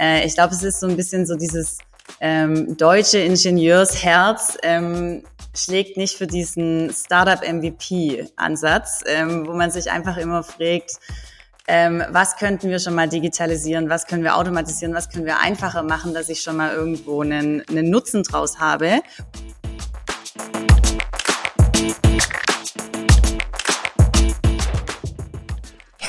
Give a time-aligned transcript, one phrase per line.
[0.00, 1.78] Äh, ich glaube, es ist so ein bisschen so dieses
[2.20, 5.22] ähm, deutsche Ingenieursherz ähm,
[5.54, 10.92] schlägt nicht für diesen Startup-MVP-Ansatz, ähm, wo man sich einfach immer fragt,
[11.68, 15.82] ähm, was könnten wir schon mal digitalisieren, was können wir automatisieren, was können wir einfacher
[15.82, 19.00] machen, dass ich schon mal irgendwo einen, einen Nutzen draus habe.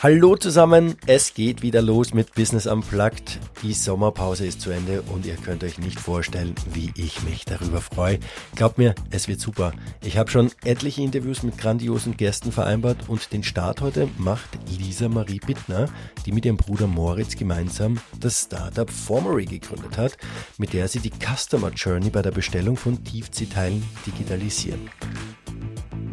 [0.00, 3.40] Hallo zusammen, es geht wieder los mit Business Unplugged.
[3.64, 7.80] Die Sommerpause ist zu Ende und ihr könnt euch nicht vorstellen, wie ich mich darüber
[7.80, 8.20] freue.
[8.54, 9.72] Glaubt mir, es wird super.
[10.04, 15.08] Ich habe schon etliche Interviews mit grandiosen Gästen vereinbart und den Start heute macht Lisa
[15.08, 15.88] Marie Bittner,
[16.24, 20.16] die mit ihrem Bruder Moritz gemeinsam das Startup Formery gegründet hat,
[20.58, 24.88] mit der sie die Customer Journey bei der Bestellung von Tiefziehteilen digitalisieren.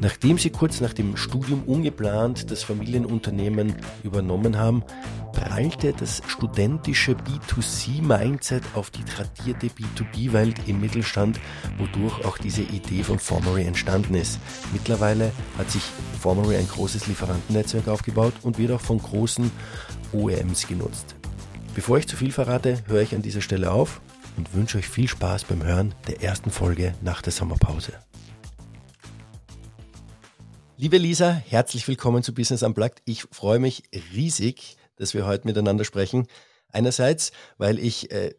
[0.05, 4.83] Nachdem sie kurz nach dem Studium ungeplant das Familienunternehmen übernommen haben,
[5.33, 11.39] prallte das studentische B2C-Mindset auf die tradierte B2B-Welt im Mittelstand,
[11.79, 14.39] wodurch auch diese Idee von Formery entstanden ist.
[14.73, 15.81] Mittlerweile hat sich
[16.21, 19.49] Formery ein großes Lieferantennetzwerk aufgebaut und wird auch von großen
[20.13, 21.15] OEMs genutzt.
[21.73, 24.01] Bevor ich zu viel verrate, höre ich an dieser Stelle auf
[24.37, 27.93] und wünsche euch viel Spaß beim Hören der ersten Folge nach der Sommerpause.
[30.77, 33.01] Liebe Lisa, herzlich willkommen zu Business Unplugged.
[33.05, 36.27] Ich freue mich riesig, dass wir heute miteinander sprechen.
[36.69, 38.33] Einerseits, weil ich äh,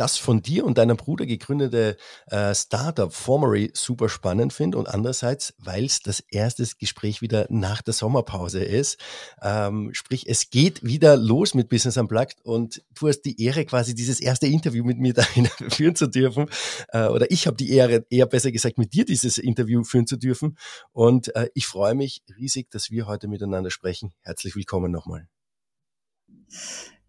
[0.00, 1.98] das von dir und deinem Bruder gegründete
[2.28, 7.82] äh, Startup Formery super spannend finde und andererseits, weil es das erste Gespräch wieder nach
[7.82, 8.98] der Sommerpause ist.
[9.42, 13.94] Ähm, sprich, es geht wieder los mit Business Unplugged und du hast die Ehre, quasi
[13.94, 16.46] dieses erste Interview mit mir dahin führen zu dürfen.
[16.88, 20.16] Äh, oder ich habe die Ehre, eher besser gesagt, mit dir dieses Interview führen zu
[20.16, 20.56] dürfen.
[20.92, 24.14] Und äh, ich freue mich riesig, dass wir heute miteinander sprechen.
[24.22, 25.28] Herzlich willkommen nochmal.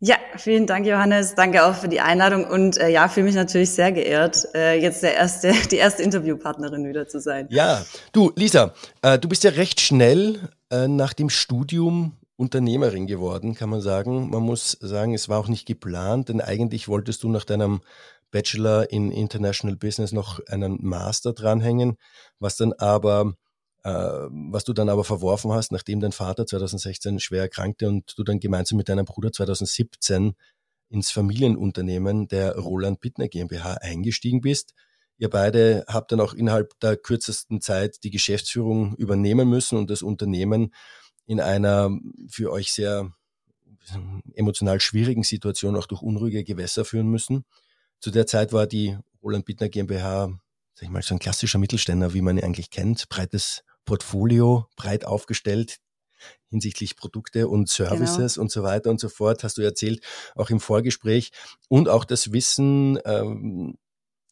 [0.03, 1.35] Ja, vielen Dank, Johannes.
[1.35, 5.03] Danke auch für die Einladung und äh, ja, fühle mich natürlich sehr geehrt, äh, jetzt
[5.03, 7.47] der erste, die erste Interviewpartnerin wieder zu sein.
[7.51, 8.73] Ja, du, Lisa,
[9.03, 14.31] äh, du bist ja recht schnell äh, nach dem Studium Unternehmerin geworden, kann man sagen.
[14.31, 17.81] Man muss sagen, es war auch nicht geplant, denn eigentlich wolltest du nach deinem
[18.31, 21.97] Bachelor in International Business noch einen Master dranhängen,
[22.39, 23.35] was dann aber
[23.83, 28.39] was du dann aber verworfen hast, nachdem dein Vater 2016 schwer erkrankte und du dann
[28.39, 30.33] gemeinsam mit deinem Bruder 2017
[30.89, 34.73] ins Familienunternehmen der Roland Bittner GmbH eingestiegen bist.
[35.17, 40.01] Ihr beide habt dann auch innerhalb der kürzesten Zeit die Geschäftsführung übernehmen müssen und das
[40.01, 40.73] Unternehmen
[41.25, 41.89] in einer
[42.27, 43.11] für euch sehr
[44.33, 47.45] emotional schwierigen Situation auch durch unruhige Gewässer führen müssen.
[47.99, 50.39] Zu der Zeit war die Roland Bittner GmbH,
[50.73, 55.05] sag ich mal, so ein klassischer Mittelständler, wie man ihn eigentlich kennt, breites Portfolio breit
[55.05, 55.79] aufgestellt
[56.49, 58.43] hinsichtlich Produkte und Services genau.
[58.43, 60.03] und so weiter und so fort, hast du erzählt,
[60.35, 61.31] auch im Vorgespräch.
[61.69, 63.77] Und auch das Wissen ähm,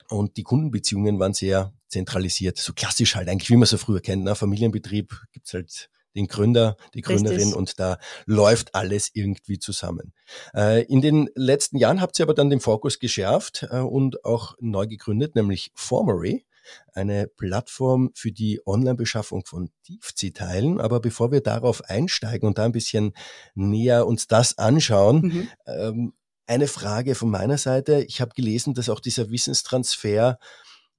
[0.09, 2.57] und die Kundenbeziehungen waren sehr zentralisiert.
[2.57, 4.23] So klassisch halt eigentlich, wie man so früher kennt.
[4.23, 4.35] Ne?
[4.35, 7.55] Familienbetrieb gibt's halt den Gründer, die Gründerin Richtig.
[7.55, 10.13] und da läuft alles irgendwie zusammen.
[10.55, 14.55] Äh, in den letzten Jahren habt ihr aber dann den Fokus geschärft äh, und auch
[14.59, 16.45] neu gegründet, nämlich Formery
[16.93, 20.79] eine Plattform für die Online-Beschaffung von Tiefziehteilen.
[20.79, 23.13] Aber bevor wir darauf einsteigen und da ein bisschen
[23.55, 25.49] näher uns das anschauen, mhm.
[25.65, 26.13] ähm,
[26.47, 28.03] eine Frage von meiner Seite.
[28.07, 30.39] Ich habe gelesen, dass auch dieser Wissenstransfer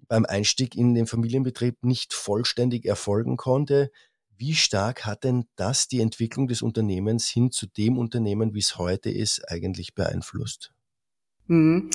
[0.07, 3.91] beim Einstieg in den Familienbetrieb nicht vollständig erfolgen konnte.
[4.37, 8.79] Wie stark hat denn das die Entwicklung des Unternehmens hin zu dem Unternehmen, wie es
[8.79, 10.73] heute ist, eigentlich beeinflusst?
[11.51, 11.91] Mhm.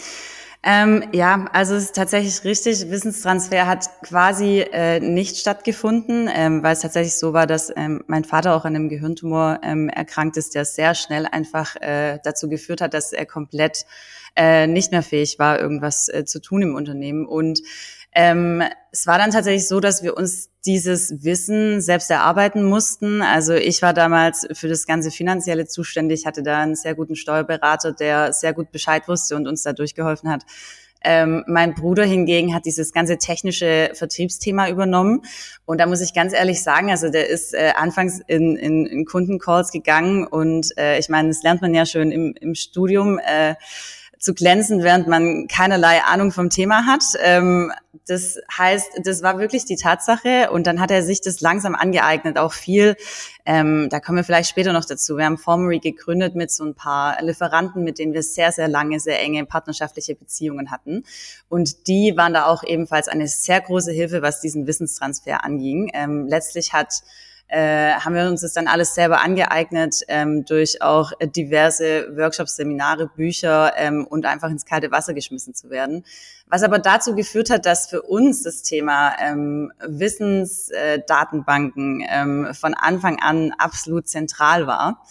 [0.68, 2.90] Ähm, ja, also es ist tatsächlich richtig.
[2.90, 8.24] Wissenstransfer hat quasi äh, nicht stattgefunden, ähm, weil es tatsächlich so war, dass ähm, mein
[8.24, 12.82] Vater auch an einem Gehirntumor ähm, erkrankt ist, der sehr schnell einfach äh, dazu geführt
[12.82, 13.86] hat, dass er komplett
[14.36, 17.28] äh, nicht mehr fähig war, irgendwas äh, zu tun im Unternehmen.
[17.28, 17.62] Und
[18.16, 23.22] ähm, es war dann tatsächlich so, dass wir uns dieses Wissen selbst erarbeiten mussten.
[23.22, 27.92] Also ich war damals für das ganze Finanzielle zuständig, hatte da einen sehr guten Steuerberater,
[27.92, 30.44] der sehr gut Bescheid wusste und uns da durchgeholfen hat.
[31.04, 35.22] Ähm, mein Bruder hingegen hat dieses ganze technische Vertriebsthema übernommen.
[35.66, 39.06] Und da muss ich ganz ehrlich sagen, also der ist äh, anfangs in, in, in
[39.06, 43.20] Kundencalls gegangen und äh, ich meine, das lernt man ja schön im, im Studium.
[43.20, 43.56] Äh,
[44.26, 47.04] zu glänzen, während man keinerlei Ahnung vom Thema hat.
[47.20, 47.72] Ähm,
[48.08, 52.40] das heißt, das war wirklich die Tatsache und dann hat er sich das langsam angeeignet,
[52.40, 52.96] auch viel.
[53.46, 55.18] Ähm, da kommen wir vielleicht später noch dazu.
[55.18, 59.00] Wir haben Formery gegründet mit so ein paar Lieferanten, mit denen wir sehr, sehr lange,
[59.00, 61.04] sehr enge partnerschaftliche Beziehungen hatten.
[61.48, 65.92] Und die waren da auch ebenfalls eine sehr große Hilfe, was diesen Wissenstransfer anging.
[65.94, 67.04] Ähm, letztlich hat
[67.48, 73.08] äh, haben wir uns das dann alles selber angeeignet ähm, durch auch diverse Workshops, Seminare,
[73.08, 76.04] Bücher ähm, und einfach ins kalte Wasser geschmissen zu werden.
[76.48, 82.74] Was aber dazu geführt hat, dass für uns das Thema ähm, Wissensdatenbanken äh, ähm, von
[82.74, 85.04] Anfang an absolut zentral war.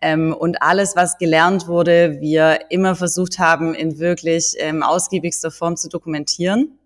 [0.00, 5.76] Ähm, und alles, was gelernt wurde, wir immer versucht haben, in wirklich ähm, ausgiebigster Form
[5.76, 6.77] zu dokumentieren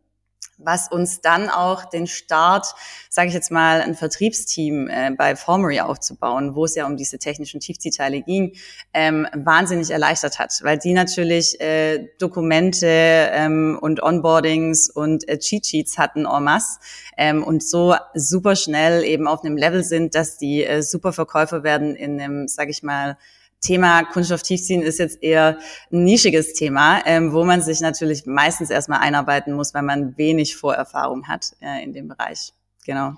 [0.58, 2.66] was uns dann auch den Start,
[3.08, 7.18] sage ich jetzt mal, ein Vertriebsteam äh, bei Formery aufzubauen, wo es ja um diese
[7.18, 8.52] technischen Tiefziehteile ging,
[8.94, 15.66] ähm, wahnsinnig erleichtert hat, weil die natürlich äh, Dokumente ähm, und Onboardings und äh, Cheat
[15.66, 16.78] Sheets hatten en masse
[17.16, 21.62] ähm, und so super schnell eben auf einem Level sind, dass die äh, super Verkäufer
[21.62, 23.16] werden in einem, sage ich mal,
[23.62, 25.58] Thema Kunststoff tiefziehen ist jetzt eher
[25.90, 30.56] ein nischiges Thema, ähm, wo man sich natürlich meistens erstmal einarbeiten muss, weil man wenig
[30.56, 32.52] Vorerfahrung hat äh, in dem Bereich.
[32.84, 33.14] Genau.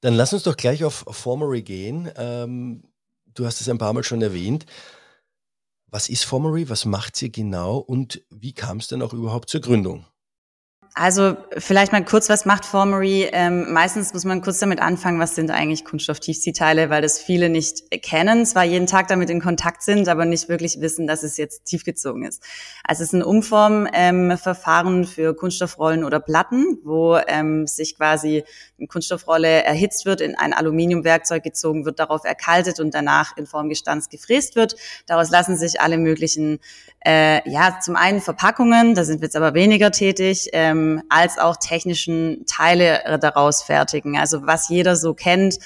[0.00, 2.10] Dann lass uns doch gleich auf Formery gehen.
[2.16, 2.82] Ähm,
[3.34, 4.66] du hast es ein paar Mal schon erwähnt.
[5.86, 6.68] Was ist Formery?
[6.68, 7.76] Was macht sie genau?
[7.76, 10.06] Und wie kam es denn auch überhaupt zur Gründung?
[10.96, 13.28] Also vielleicht mal kurz, was macht Formery?
[13.32, 17.90] Ähm, meistens muss man kurz damit anfangen, was sind eigentlich Kunststoff-Tiefziehteile, weil das viele nicht
[18.02, 21.64] kennen, zwar jeden Tag damit in Kontakt sind, aber nicht wirklich wissen, dass es jetzt
[21.64, 22.44] tiefgezogen ist.
[22.84, 28.44] Also es ist ein Umformverfahren ähm, für Kunststoffrollen oder Platten, wo ähm, sich quasi
[28.78, 33.68] eine Kunststoffrolle erhitzt wird, in ein Aluminiumwerkzeug gezogen wird, darauf erkaltet und danach in Form
[33.68, 34.76] gestanzt gefräst wird.
[35.06, 36.60] Daraus lassen sich alle möglichen,
[37.04, 41.56] äh, ja, zum einen Verpackungen, da sind wir jetzt aber weniger tätig, ähm, als auch
[41.56, 44.16] technischen Teile äh, daraus fertigen.
[44.16, 45.58] Also was jeder so kennt,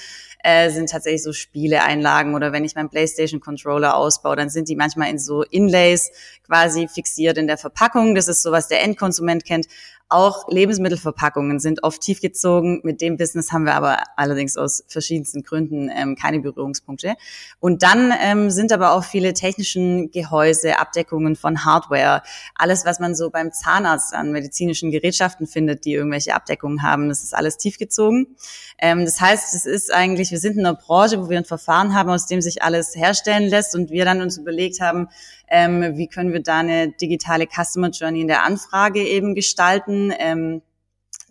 [0.43, 4.75] äh, sind tatsächlich so Spieleeinlagen oder wenn ich meinen PlayStation Controller ausbaue, dann sind die
[4.75, 6.11] manchmal in so Inlays
[6.45, 8.15] quasi fixiert in der Verpackung.
[8.15, 9.67] Das ist so, was der Endkonsument kennt.
[10.11, 12.81] Auch Lebensmittelverpackungen sind oft tiefgezogen.
[12.83, 17.13] Mit dem Business haben wir aber allerdings aus verschiedensten Gründen ähm, keine Berührungspunkte.
[17.59, 22.23] Und dann ähm, sind aber auch viele technischen Gehäuse, Abdeckungen von Hardware,
[22.55, 27.23] alles, was man so beim Zahnarzt an medizinischen Gerätschaften findet, die irgendwelche Abdeckungen haben, das
[27.23, 28.35] ist alles tiefgezogen.
[28.79, 31.93] Ähm, das heißt, es ist eigentlich, wir sind in einer Branche, wo wir ein Verfahren
[31.93, 35.07] haben, aus dem sich alles herstellen lässt und wir dann uns überlegt haben,
[35.49, 40.13] ähm, wie können wir da eine digitale Customer Journey in der Anfrage eben gestalten.
[40.17, 40.61] Ähm,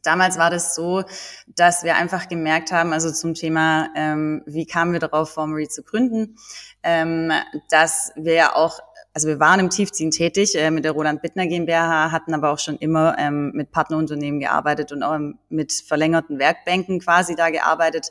[0.03, 1.05] Damals war das so,
[1.47, 5.83] dass wir einfach gemerkt haben, also zum Thema, ähm, wie kamen wir darauf, Formery zu
[5.83, 6.37] gründen,
[6.83, 7.33] ähm,
[7.71, 8.79] dass wir ja auch,
[9.13, 12.59] also wir waren im Tiefziehen tätig äh, mit der Roland Bittner GmbH, hatten aber auch
[12.59, 15.19] schon immer ähm, mit Partnerunternehmen gearbeitet und auch
[15.49, 18.11] mit verlängerten Werkbänken quasi da gearbeitet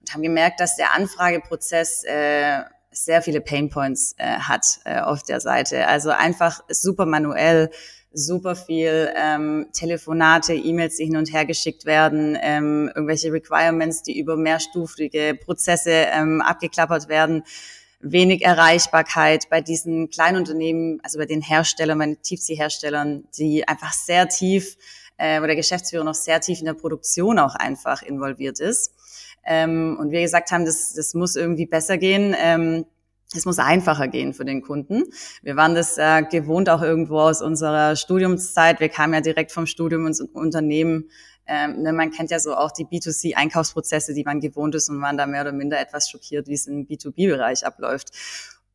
[0.00, 2.62] und haben gemerkt, dass der Anfrageprozess äh,
[2.96, 5.86] sehr viele Painpoints äh, hat äh, auf der Seite.
[5.86, 7.70] Also einfach super manuell,
[8.12, 14.18] super viel ähm, Telefonate, E-Mails, die hin und her geschickt werden, ähm, irgendwelche Requirements, die
[14.18, 17.42] über mehrstufige Prozesse ähm, abgeklappert werden,
[18.00, 24.28] wenig Erreichbarkeit bei diesen Kleinunternehmen, also bei den Herstellern, bei den Tiefseeherstellern, die einfach sehr
[24.28, 24.76] tief,
[25.18, 28.92] äh, wo der Geschäftsführer noch sehr tief in der Produktion auch einfach involviert ist.
[29.46, 32.34] Ähm, und wir gesagt haben, das, das muss irgendwie besser gehen.
[32.38, 32.84] Ähm,
[33.34, 35.04] es muss einfacher gehen für den Kunden.
[35.42, 38.80] Wir waren das äh, gewohnt auch irgendwo aus unserer Studiumszeit.
[38.80, 41.10] Wir kamen ja direkt vom Studium ins Unternehmen.
[41.48, 45.16] Ähm, ne, man kennt ja so auch die B2C-Einkaufsprozesse, die man gewohnt ist und waren
[45.16, 48.10] da mehr oder minder etwas schockiert, wie es im B2B-Bereich abläuft.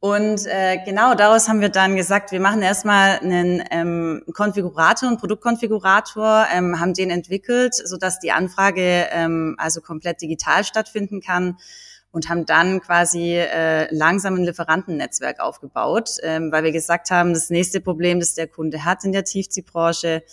[0.01, 5.19] Und äh, genau daraus haben wir dann gesagt, wir machen erstmal einen ähm, Konfigurator, einen
[5.19, 11.57] Produktkonfigurator, ähm, haben den entwickelt, so dass die Anfrage ähm, also komplett digital stattfinden kann
[12.09, 17.51] und haben dann quasi äh, langsam ein Lieferantennetzwerk aufgebaut, ähm, weil wir gesagt haben, das
[17.51, 20.23] nächste Problem, das der Kunde hat in der Tiefziehbranche,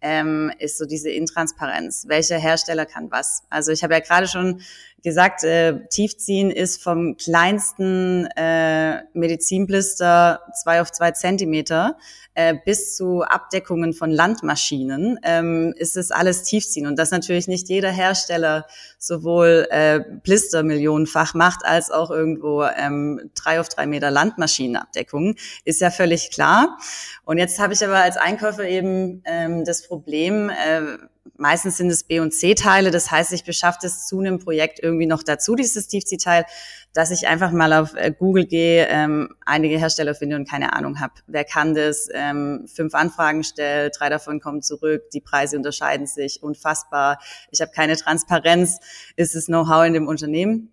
[0.00, 2.04] ähm, ist so diese Intransparenz.
[2.08, 3.42] Welcher Hersteller kann was?
[3.50, 4.62] Also ich habe ja gerade schon
[5.02, 11.96] gesagt, äh, Tiefziehen ist vom kleinsten äh, Medizinblister zwei auf zwei Zentimeter
[12.38, 16.86] äh, bis zu Abdeckungen von Landmaschinen ähm, ist es alles Tiefziehen.
[16.86, 18.64] Und das natürlich nicht jeder Hersteller
[18.96, 25.80] sowohl äh, Blister millionenfach macht, als auch irgendwo ähm, drei auf drei Meter Landmaschinenabdeckung, ist
[25.80, 26.78] ja völlig klar.
[27.24, 30.98] Und jetzt habe ich aber als Einkäufer eben ähm, das Problem, äh,
[31.36, 32.90] meistens sind es B- und C-Teile.
[32.90, 36.44] Das heißt, ich beschaffe das zu einem Projekt irgendwie noch dazu, dieses Tiefziehteil,
[36.92, 41.00] dass ich einfach mal auf äh, Google gehe, ähm, einige Hersteller finde und keine Ahnung
[41.00, 41.14] habe.
[41.26, 42.08] Wer kann das?
[42.12, 47.18] Ähm, fünf Anfragen stellt, drei davon kommen zurück, die Preise unterscheiden sich, unfassbar.
[47.50, 48.80] Ich habe keine Transparenz,
[49.16, 50.72] ist das Know-how in dem Unternehmen.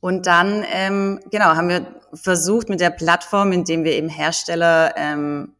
[0.00, 5.54] Und dann, ähm, genau, haben wir versucht mit der Plattform, indem wir eben Hersteller ähm,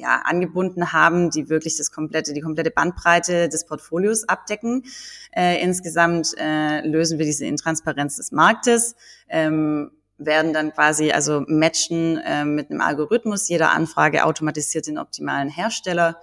[0.00, 4.84] ja, angebunden haben, die wirklich das komplette, die komplette Bandbreite des Portfolios abdecken.
[5.32, 8.96] Äh, insgesamt äh, lösen wir diese Intransparenz des Marktes,
[9.28, 15.48] ähm, werden dann quasi also matchen äh, mit einem Algorithmus jeder Anfrage automatisiert den optimalen
[15.48, 16.20] Hersteller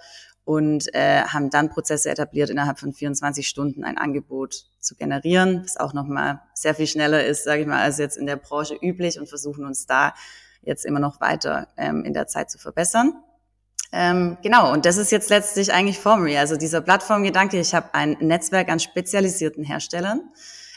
[0.48, 5.76] und äh, haben dann Prozesse etabliert, innerhalb von 24 Stunden ein Angebot zu generieren, was
[5.76, 9.20] auch nochmal sehr viel schneller ist, sage ich mal, als jetzt in der Branche üblich
[9.20, 10.14] und versuchen uns da
[10.62, 13.14] jetzt immer noch weiter ähm, in der Zeit zu verbessern.
[13.92, 17.60] Ähm, genau, und das ist jetzt letztlich eigentlich Formery, also dieser Plattformgedanke.
[17.60, 20.30] Ich habe ein Netzwerk an spezialisierten Herstellern.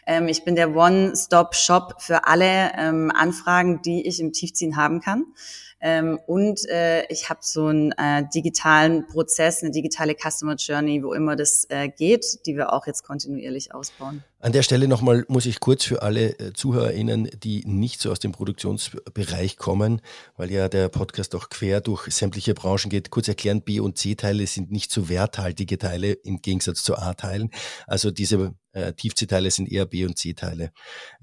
[0.07, 5.27] Ähm, ich bin der One-Stop-Shop für alle ähm, Anfragen, die ich im Tiefziehen haben kann.
[5.81, 11.15] Ähm, und äh, ich habe so einen äh, digitalen Prozess, eine digitale Customer Journey, wo
[11.15, 14.23] immer das äh, geht, die wir auch jetzt kontinuierlich ausbauen.
[14.43, 18.21] An der Stelle nochmal muss ich kurz für alle äh, ZuhörerInnen, die nicht so aus
[18.21, 20.01] dem Produktionsbereich kommen,
[20.35, 24.47] weil ja der Podcast auch quer durch sämtliche Branchen geht, kurz erklären, B- und C-Teile
[24.47, 27.51] sind nicht so werthaltige Teile im Gegensatz zu A-Teilen.
[27.87, 30.71] Also diese äh, Tiefziehteile sind eher B- und C-Teile,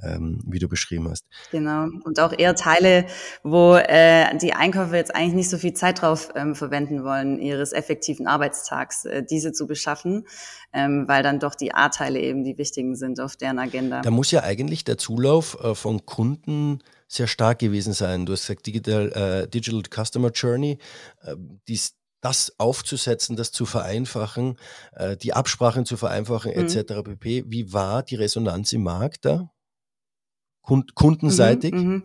[0.04, 1.26] ähm, wie du beschrieben hast.
[1.52, 1.88] Genau.
[2.04, 3.08] Und auch eher Teile,
[3.42, 7.72] wo äh, die Einkäufer jetzt eigentlich nicht so viel Zeit drauf ähm, verwenden wollen, ihres
[7.72, 10.28] effektiven Arbeitstags, äh, diese zu beschaffen,
[10.74, 14.02] ähm, weil dann doch die A-Teile eben die wichtigen sind auf deren Agenda.
[14.02, 18.26] Da muss ja eigentlich der Zulauf äh, von Kunden sehr stark gewesen sein.
[18.26, 20.78] Du hast gesagt, Digital, äh, Digital Customer Journey,
[21.22, 21.36] äh,
[21.68, 24.58] dies, das aufzusetzen, das zu vereinfachen,
[24.94, 26.66] äh, die Absprachen zu vereinfachen, mhm.
[26.66, 27.04] etc.
[27.04, 27.46] pp.
[27.48, 29.52] Wie war die Resonanz im Markt da?
[30.96, 31.74] kundenseitig?
[31.74, 32.02] Mhm, mh.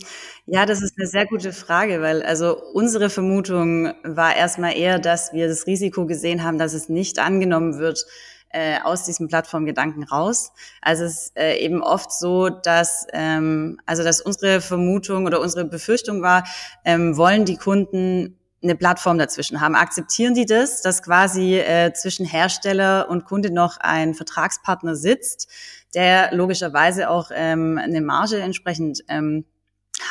[0.46, 5.32] Ja, das ist eine sehr gute Frage, weil also unsere Vermutung war erstmal eher, dass
[5.32, 8.06] wir das Risiko gesehen haben, dass es nicht angenommen wird,
[8.52, 10.52] äh, aus diesem Plattformgedanken raus.
[10.80, 15.64] Also es ist äh, eben oft so, dass ähm, also dass unsere Vermutung oder unsere
[15.64, 16.44] Befürchtung war,
[16.84, 19.74] ähm, wollen die Kunden eine Plattform dazwischen haben.
[19.74, 25.48] Akzeptieren die das, dass quasi äh, zwischen Hersteller und Kunde noch ein Vertragspartner sitzt,
[25.94, 29.44] der logischerweise auch ähm, eine Marge entsprechend ähm,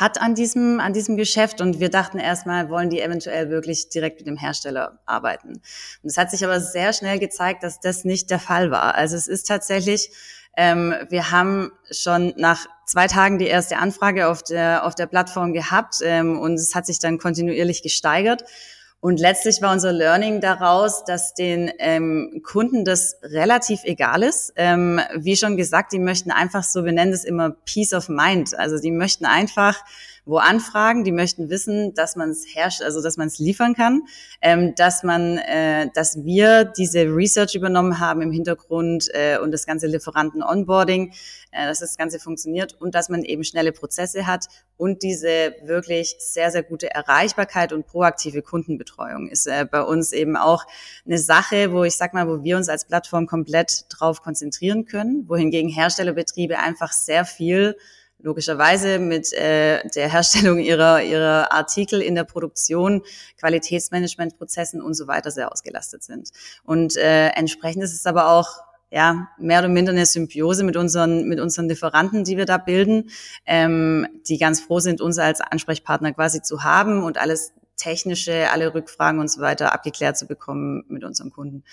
[0.00, 1.60] hat an diesem, an diesem Geschäft.
[1.60, 5.54] Und wir dachten erstmal, wollen die eventuell wirklich direkt mit dem Hersteller arbeiten.
[6.02, 8.94] Und es hat sich aber sehr schnell gezeigt, dass das nicht der Fall war.
[8.94, 10.10] Also es ist tatsächlich,
[10.56, 15.52] ähm, wir haben schon nach zwei Tagen die erste Anfrage auf der, auf der Plattform
[15.52, 18.44] gehabt ähm, und es hat sich dann kontinuierlich gesteigert.
[19.02, 24.52] Und letztlich war unser Learning daraus, dass den ähm, Kunden das relativ egal ist.
[24.54, 28.56] Ähm, wie schon gesagt, die möchten einfach so, wir nennen es immer Peace of Mind.
[28.56, 29.76] Also die möchten einfach
[30.24, 34.02] wo anfragen, die möchten wissen, dass man es herrscht, also dass man es liefern kann,
[34.40, 39.66] ähm, dass man, äh, dass wir diese Research übernommen haben im Hintergrund äh, und das
[39.66, 41.12] ganze Lieferanten-Onboarding,
[41.50, 46.14] äh, dass das Ganze funktioniert und dass man eben schnelle Prozesse hat und diese wirklich
[46.18, 50.64] sehr, sehr gute Erreichbarkeit und proaktive Kundenbetreuung ist äh, bei uns eben auch
[51.04, 55.28] eine Sache, wo ich sag mal, wo wir uns als Plattform komplett drauf konzentrieren können,
[55.28, 57.76] wohingegen Herstellerbetriebe einfach sehr viel
[58.22, 63.02] logischerweise mit äh, der Herstellung ihrer, ihrer Artikel in der Produktion,
[63.38, 66.30] Qualitätsmanagementprozessen und so weiter sehr ausgelastet sind.
[66.64, 68.48] Und äh, entsprechend ist es aber auch
[68.90, 73.08] ja, mehr oder minder eine Symbiose mit unseren, mit unseren Lieferanten, die wir da bilden,
[73.46, 78.74] ähm, die ganz froh sind, uns als Ansprechpartner quasi zu haben und alles technische, alle
[78.74, 81.64] Rückfragen und so weiter abgeklärt zu bekommen mit unserem Kunden.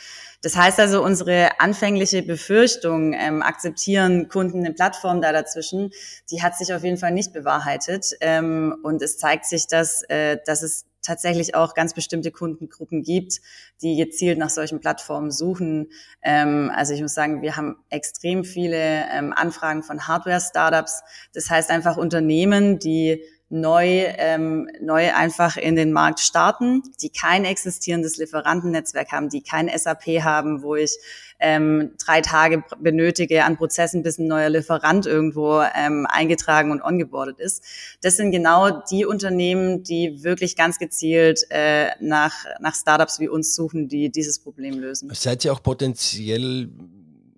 [0.42, 5.92] Das heißt also, unsere anfängliche Befürchtung, ähm, akzeptieren Kunden eine Plattform da dazwischen,
[6.32, 8.14] die hat sich auf jeden Fall nicht bewahrheitet.
[8.22, 13.40] Ähm, und es zeigt sich, dass, äh, dass es tatsächlich auch ganz bestimmte Kundengruppen gibt,
[13.82, 15.92] die gezielt nach solchen Plattformen suchen.
[16.22, 21.02] Ähm, also ich muss sagen, wir haben extrem viele ähm, Anfragen von Hardware-Startups.
[21.34, 27.46] Das heißt einfach Unternehmen, die neu, ähm, neu einfach in den Markt starten, die kein
[27.46, 30.98] existierendes Lieferantennetzwerk haben, die kein SAP haben, wo ich
[31.40, 37.40] ähm, drei Tage benötige an Prozessen, bis ein neuer Lieferant irgendwo ähm, eingetragen und ongeboardet
[37.40, 37.64] ist.
[38.02, 43.56] Das sind genau die Unternehmen, die wirklich ganz gezielt äh, nach, nach Startups wie uns
[43.56, 45.10] suchen, die dieses Problem lösen.
[45.14, 46.70] Seid ihr auch potenziell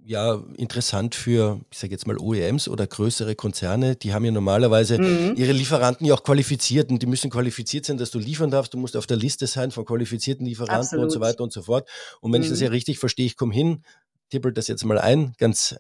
[0.05, 3.95] ja interessant für, ich sage jetzt mal OEMs oder größere Konzerne.
[3.95, 5.35] Die haben ja normalerweise mhm.
[5.35, 8.73] ihre Lieferanten ja auch qualifiziert und die müssen qualifiziert sein, dass du liefern darfst.
[8.73, 11.05] Du musst auf der Liste sein von qualifizierten Lieferanten Absolut.
[11.05, 11.89] und so weiter und so fort.
[12.19, 12.45] Und wenn mhm.
[12.45, 12.65] ich das mhm.
[12.65, 13.83] ja richtig verstehe, ich komme hin,
[14.29, 15.75] tippel das jetzt mal ein, ganz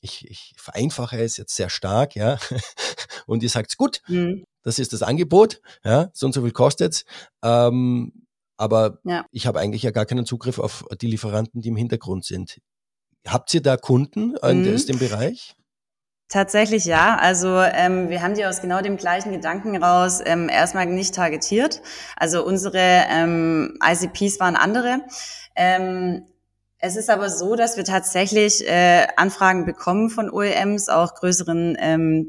[0.00, 2.38] ich, ich vereinfache es jetzt sehr stark, ja.
[3.26, 4.44] Und ihr sagt, gut, mhm.
[4.62, 7.04] das ist das Angebot, ja, so und so viel kostet's.
[7.42, 9.26] Ähm, aber ja.
[9.32, 12.58] ich habe eigentlich ja gar keinen Zugriff auf die Lieferanten, die im Hintergrund sind.
[13.26, 14.74] Habt ihr da Kunden mhm.
[14.74, 15.56] aus dem Bereich?
[16.28, 17.16] Tatsächlich ja.
[17.16, 21.82] Also ähm, wir haben die aus genau dem gleichen Gedanken raus ähm, erstmal nicht targetiert.
[22.16, 25.02] Also unsere ähm, ICPs waren andere.
[25.54, 26.26] Ähm,
[26.78, 32.28] es ist aber so, dass wir tatsächlich äh, Anfragen bekommen von OEMs, auch größeren ähm,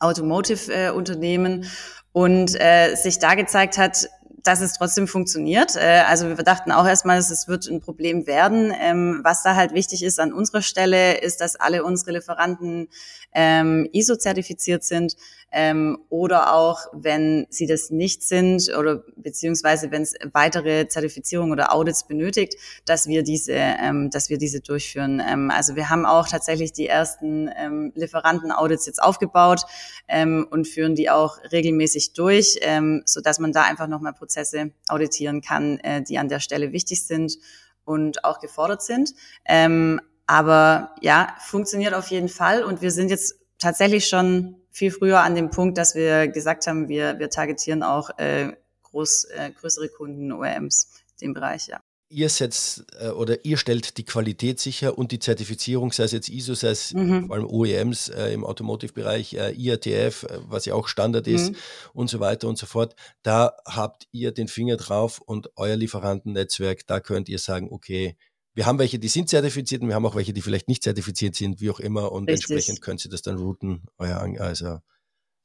[0.00, 1.62] Automotive-Unternehmen.
[1.62, 1.66] Äh,
[2.12, 4.08] und äh, sich da gezeigt hat,
[4.42, 5.76] dass es trotzdem funktioniert.
[5.76, 8.72] Äh, also wir dachten auch erstmal, es wird ein Problem werden.
[8.80, 12.88] Ähm, was da halt wichtig ist an unserer Stelle, ist, dass alle unsere Lieferanten
[13.32, 15.16] ähm, ISO-zertifiziert sind
[15.52, 21.74] ähm, oder auch, wenn sie das nicht sind oder beziehungsweise wenn es weitere Zertifizierung oder
[21.74, 25.20] Audits benötigt, dass wir diese, ähm, dass wir diese durchführen.
[25.26, 29.62] Ähm, also wir haben auch tatsächlich die ersten ähm, Lieferanten-Audits jetzt aufgebaut
[30.08, 34.70] ähm, und führen die auch regelmäßig durch, ähm, so dass man da einfach nochmal Prozesse
[34.88, 37.38] auditieren kann, äh, die an der Stelle wichtig sind
[37.84, 39.14] und auch gefordert sind.
[39.44, 45.22] Ähm, aber ja, funktioniert auf jeden Fall und wir sind jetzt tatsächlich schon viel früher
[45.22, 48.52] an dem Punkt, dass wir gesagt haben, wir, wir targetieren auch äh,
[48.84, 51.80] groß, äh, größere Kunden, OEMs, den Bereich, ja.
[52.12, 56.28] Ihr setzt äh, oder ihr stellt die Qualität sicher und die Zertifizierung, sei es jetzt
[56.28, 57.26] ISO, sei es mhm.
[57.26, 61.56] vor allem OEMs äh, im Automotive-Bereich, äh, IATF, äh, was ja auch Standard ist mhm.
[61.92, 62.94] und so weiter und so fort.
[63.24, 68.16] Da habt ihr den Finger drauf und euer Lieferantennetzwerk, da könnt ihr sagen, okay,
[68.54, 71.34] wir haben welche, die sind zertifiziert und wir haben auch welche, die vielleicht nicht zertifiziert
[71.36, 72.12] sind, wie auch immer.
[72.12, 72.50] Und Richtig.
[72.50, 74.78] entsprechend können Sie das dann routen, euer, also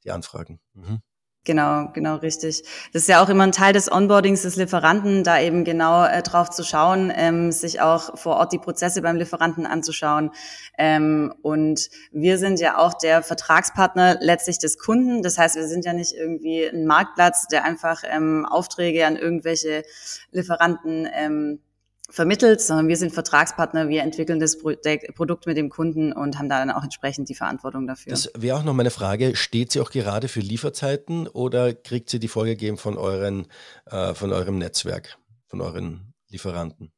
[0.04, 0.60] die Anfragen.
[0.74, 1.00] Mhm.
[1.46, 2.64] Genau, genau richtig.
[2.92, 6.20] Das ist ja auch immer ein Teil des Onboardings des Lieferanten, da eben genau äh,
[6.20, 10.32] drauf zu schauen, ähm, sich auch vor Ort die Prozesse beim Lieferanten anzuschauen.
[10.76, 15.22] Ähm, und wir sind ja auch der Vertragspartner letztlich des Kunden.
[15.22, 19.84] Das heißt, wir sind ja nicht irgendwie ein Marktplatz, der einfach ähm, Aufträge an irgendwelche
[20.32, 21.60] Lieferanten ähm,
[22.08, 26.58] vermittelt, sondern wir sind Vertragspartner, wir entwickeln das Produkt mit dem Kunden und haben da
[26.58, 28.10] dann auch entsprechend die Verantwortung dafür.
[28.10, 32.20] Das wäre auch noch meine Frage, steht sie auch gerade für Lieferzeiten oder kriegt sie
[32.20, 33.46] die vorgegeben von, euren,
[33.86, 36.92] äh, von eurem Netzwerk, von euren Lieferanten?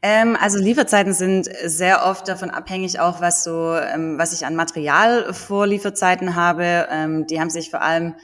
[0.00, 4.54] Ähm, also Lieferzeiten sind sehr oft davon abhängig, auch was so, ähm, was ich an
[4.54, 6.86] Material vor Lieferzeiten habe.
[6.90, 8.14] Ähm, die haben sich vor allem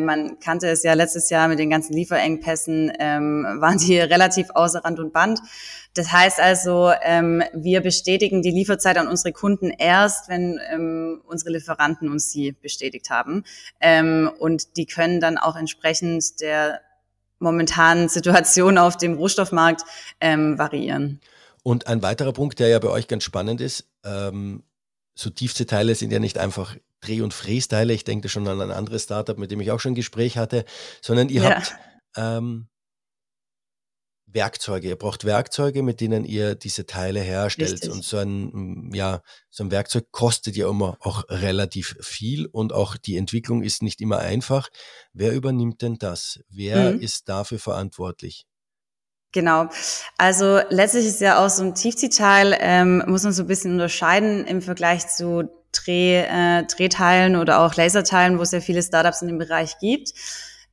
[0.00, 4.84] man kannte es ja letztes Jahr mit den ganzen Lieferengpässen, ähm, waren die relativ außer
[4.84, 5.40] Rand und Band.
[5.96, 11.52] Das heißt also, ähm, wir bestätigen die Lieferzeit an unsere Kunden erst, wenn ähm, unsere
[11.52, 13.44] Lieferanten uns sie bestätigt haben.
[13.80, 16.80] Ähm, und die können dann auch entsprechend der
[17.38, 19.82] momentanen Situation auf dem Rohstoffmarkt
[20.20, 21.20] ähm, variieren.
[21.62, 24.62] Und ein weiterer Punkt, der ja bei euch ganz spannend ist, ähm,
[25.14, 27.92] so tiefste Teile sind ja nicht einfach Dreh- und Frästeile.
[27.92, 30.64] Ich denke schon an ein anderes Startup, mit dem ich auch schon ein Gespräch hatte,
[31.02, 31.56] sondern ihr ja.
[31.56, 31.76] habt
[32.16, 32.68] ähm,
[34.26, 34.88] Werkzeuge.
[34.88, 37.72] Ihr braucht Werkzeuge, mit denen ihr diese Teile herstellt.
[37.72, 37.90] Richtig.
[37.90, 42.96] Und so ein, ja, so ein Werkzeug kostet ja immer auch relativ viel und auch
[42.96, 44.68] die Entwicklung ist nicht immer einfach.
[45.12, 46.40] Wer übernimmt denn das?
[46.48, 47.00] Wer mhm.
[47.00, 48.46] ist dafür verantwortlich?
[49.32, 49.68] Genau.
[50.18, 54.46] Also letztlich ist ja auch so ein Tiefziehteil, ähm, muss man so ein bisschen unterscheiden
[54.46, 55.50] im Vergleich zu
[55.84, 60.12] Dreh, äh, Drehteilen oder auch Laserteilen, wo es ja viele Startups in dem Bereich gibt.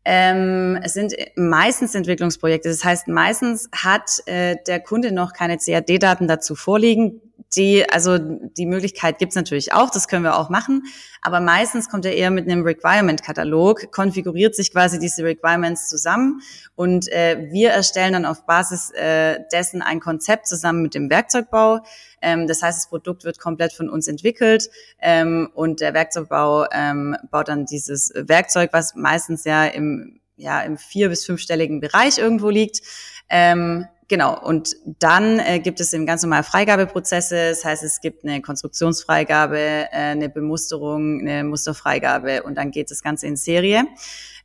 [0.06, 2.70] Ähm, es sind meistens Entwicklungsprojekte.
[2.70, 7.22] Das heißt, meistens hat äh, der Kunde noch keine CAD-Daten dazu vorliegen.
[7.56, 10.84] Die, also die Möglichkeit gibt's natürlich auch, das können wir auch machen.
[11.22, 16.42] Aber meistens kommt er eher mit einem Requirement-Katalog, konfiguriert sich quasi diese Requirements zusammen
[16.76, 21.82] und äh, wir erstellen dann auf Basis äh, dessen ein Konzept zusammen mit dem Werkzeugbau.
[22.24, 27.16] Ähm, das heißt, das Produkt wird komplett von uns entwickelt ähm, und der Werkzeugbau ähm,
[27.30, 32.50] baut dann dieses Werkzeug, was meistens ja im ja im vier bis fünfstelligen Bereich irgendwo
[32.50, 32.82] liegt.
[33.30, 37.50] Ähm, Genau, und dann äh, gibt es eben ganz normal Freigabeprozesse.
[37.50, 43.02] Das heißt, es gibt eine Konstruktionsfreigabe, äh, eine Bemusterung, eine Musterfreigabe und dann geht das
[43.02, 43.86] Ganze in Serie.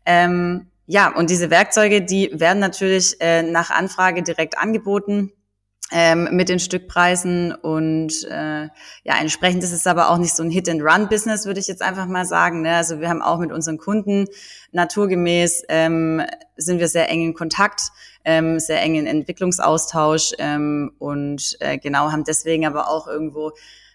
[0.06, 5.32] Ähm, ja, und diese Werkzeuge, die werden natürlich äh, nach Anfrage direkt angeboten.
[5.90, 8.64] Ähm, mit den Stückpreisen und äh,
[9.04, 12.26] ja, entsprechend ist es aber auch nicht so ein Hit-and-Run-Business, würde ich jetzt einfach mal
[12.26, 12.62] sagen.
[12.62, 12.76] Ne?
[12.76, 14.26] Also wir haben auch mit unseren Kunden
[14.72, 16.22] naturgemäß ähm,
[16.56, 17.80] sind wir sehr eng in Kontakt,
[18.24, 23.52] ähm, sehr eng in Entwicklungsaustausch ähm, und äh, genau haben deswegen aber auch irgendwo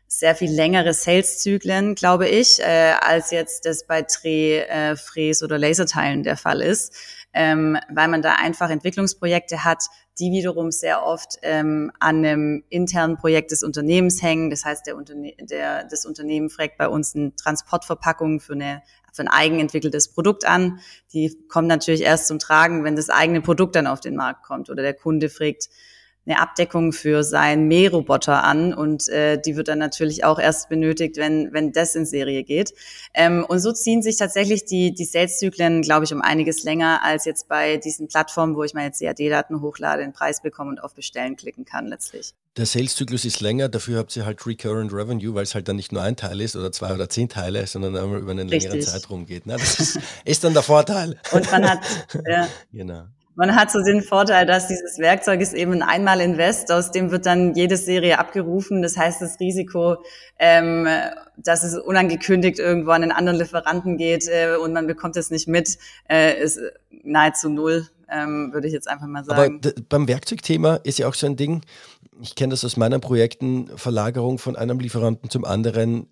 [0.07, 5.57] sehr viel längere Sales-Zyklen, glaube ich, äh, als jetzt das bei Dreh, äh, Fräs oder
[5.57, 6.93] Laserteilen der Fall ist,
[7.33, 9.85] ähm, weil man da einfach Entwicklungsprojekte hat,
[10.19, 14.49] die wiederum sehr oft ähm, an einem internen Projekt des Unternehmens hängen.
[14.49, 19.23] Das heißt, der Unterne der, das Unternehmen fragt bei uns eine Transportverpackung für, eine, für
[19.23, 20.79] ein eigenentwickeltes Produkt an.
[21.13, 24.69] Die kommen natürlich erst zum Tragen, wenn das eigene Produkt dann auf den Markt kommt
[24.69, 25.69] oder der Kunde fragt,
[26.25, 31.17] eine Abdeckung für seinen Mähroboter an und äh, die wird dann natürlich auch erst benötigt,
[31.17, 32.73] wenn, wenn das in Serie geht.
[33.13, 37.25] Ähm, und so ziehen sich tatsächlich die, die Sales-Zyklen, glaube ich, um einiges länger als
[37.25, 41.35] jetzt bei diesen Plattformen, wo ich meine CAD-Daten hochlade, den Preis bekomme und auf Bestellen
[41.35, 42.33] klicken kann letztlich.
[42.55, 45.91] Der Sales-Zyklus ist länger, dafür habt ihr halt Recurrent Revenue, weil es halt dann nicht
[45.91, 48.71] nur ein Teil ist oder zwei oder zehn Teile, sondern einmal über einen Richtig.
[48.71, 49.45] längeren Zeitraum geht.
[49.45, 49.57] Ne?
[49.57, 51.17] Das ist, ist dann der Vorteil.
[51.31, 51.79] Und man hat,
[52.27, 56.91] ja, genau man hat so den Vorteil, dass dieses Werkzeug ist eben ein Einmal-Invest, aus
[56.91, 58.81] dem wird dann jede Serie abgerufen.
[58.81, 59.97] Das heißt, das Risiko,
[60.37, 60.87] ähm,
[61.37, 65.47] dass es unangekündigt irgendwo an einen anderen Lieferanten geht äh, und man bekommt es nicht
[65.47, 65.77] mit,
[66.09, 66.59] äh, ist
[67.03, 69.59] nahezu null, ähm, würde ich jetzt einfach mal sagen.
[69.63, 71.61] Aber beim Werkzeugthema ist ja auch so ein Ding,
[72.21, 76.07] ich kenne das aus meinen Projekten, Verlagerung von einem Lieferanten zum anderen.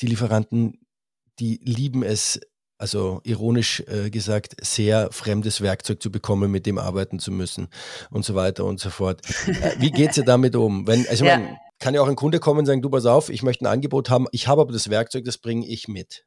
[0.00, 0.78] Die Lieferanten,
[1.40, 2.40] die lieben es,
[2.82, 7.68] also ironisch äh, gesagt, sehr fremdes Werkzeug zu bekommen, mit dem arbeiten zu müssen
[8.10, 9.20] und so weiter und so fort.
[9.46, 10.84] Äh, wie geht ihr damit um?
[10.84, 11.38] Wenn, also ja.
[11.38, 13.72] man kann ja auch ein Kunde kommen und sagen, du pass auf, ich möchte ein
[13.72, 16.24] Angebot haben, ich habe aber das Werkzeug, das bringe ich mit.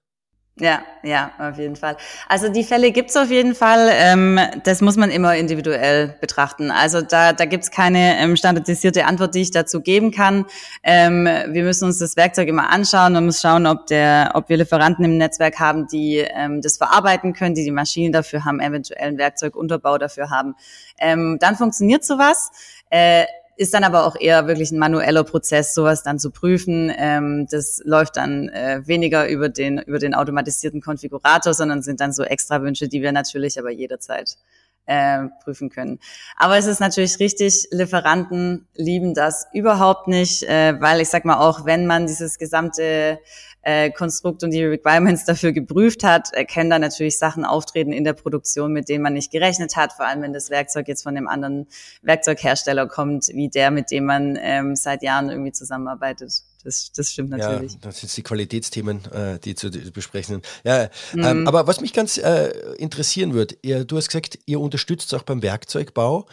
[0.57, 1.97] Ja, ja, auf jeden Fall.
[2.29, 3.89] Also die Fälle gibt's auf jeden Fall.
[3.91, 6.71] Ähm, das muss man immer individuell betrachten.
[6.71, 10.45] Also da, da gibt's keine ähm, standardisierte Antwort, die ich dazu geben kann.
[10.81, 13.11] Ähm, wir müssen uns das Werkzeug immer anschauen.
[13.11, 17.33] Man muss schauen, ob, der, ob wir Lieferanten im Netzwerk haben, die ähm, das verarbeiten
[17.33, 20.55] können, die die Maschinen dafür haben, eventuell einen Werkzeugunterbau dafür haben.
[20.99, 22.49] Ähm, dann funktioniert sowas.
[22.89, 23.25] Äh,
[23.57, 26.91] ist dann aber auch eher wirklich ein manueller Prozess, sowas dann zu prüfen.
[26.97, 32.11] Ähm, das läuft dann äh, weniger über den, über den automatisierten Konfigurator, sondern sind dann
[32.11, 34.37] so extra Wünsche, die wir natürlich aber jederzeit
[34.85, 35.99] äh, prüfen können.
[36.37, 41.37] Aber es ist natürlich richtig, Lieferanten lieben das überhaupt nicht, äh, weil ich sag mal
[41.37, 43.19] auch, wenn man dieses gesamte
[43.65, 48.03] äh, Konstrukt und die Requirements dafür geprüft hat, äh, können da natürlich Sachen auftreten in
[48.03, 51.17] der Produktion, mit denen man nicht gerechnet hat, vor allem wenn das Werkzeug jetzt von
[51.17, 51.67] einem anderen
[52.03, 56.43] Werkzeughersteller kommt, wie der, mit dem man ähm, seit Jahren irgendwie zusammenarbeitet.
[56.63, 57.73] Das, das stimmt natürlich.
[57.73, 60.47] Ja, das sind die Qualitätsthemen, äh, die zu besprechen sind.
[60.63, 61.23] Ja, ähm, mhm.
[61.23, 65.23] ähm, aber was mich ganz äh, interessieren wird, ihr, du hast gesagt, ihr unterstützt auch
[65.23, 66.27] beim Werkzeugbau.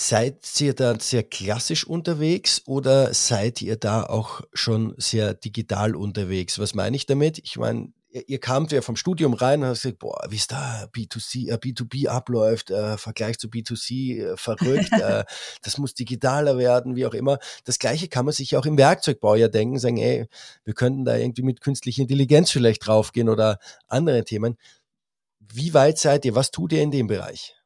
[0.00, 6.60] Seid ihr da sehr klassisch unterwegs oder seid ihr da auch schon sehr digital unterwegs?
[6.60, 7.38] Was meine ich damit?
[7.38, 10.46] Ich meine, ihr, ihr kamt ja vom Studium rein und habt gesagt, boah, wie es
[10.46, 15.24] da B2C, äh, B2B abläuft, äh, Vergleich zu B2C, äh, verrückt, äh,
[15.62, 17.40] das muss digitaler werden, wie auch immer.
[17.64, 20.28] Das Gleiche kann man sich auch im Werkzeugbau ja denken, sagen, ey,
[20.62, 23.58] wir könnten da irgendwie mit künstlicher Intelligenz vielleicht draufgehen oder
[23.88, 24.58] andere Themen.
[25.40, 26.36] Wie weit seid ihr?
[26.36, 27.57] Was tut ihr in dem Bereich?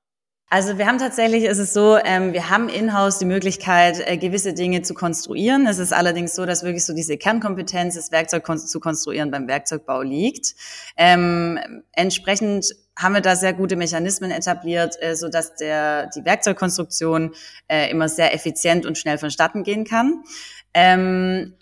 [0.52, 4.52] Also wir haben tatsächlich, ist es so, ähm, wir haben in-house die Möglichkeit, äh, gewisse
[4.52, 5.66] Dinge zu konstruieren.
[5.66, 10.02] Es ist allerdings so, dass wirklich so diese Kernkompetenz, das Werkzeug zu konstruieren beim Werkzeugbau
[10.02, 10.54] liegt.
[10.98, 11.58] Ähm,
[11.92, 12.66] entsprechend
[12.98, 17.32] haben wir da sehr gute Mechanismen etabliert, äh, so dass der die Werkzeugkonstruktion
[17.68, 20.22] äh, immer sehr effizient und schnell vonstatten gehen kann.
[20.74, 21.54] Ähm,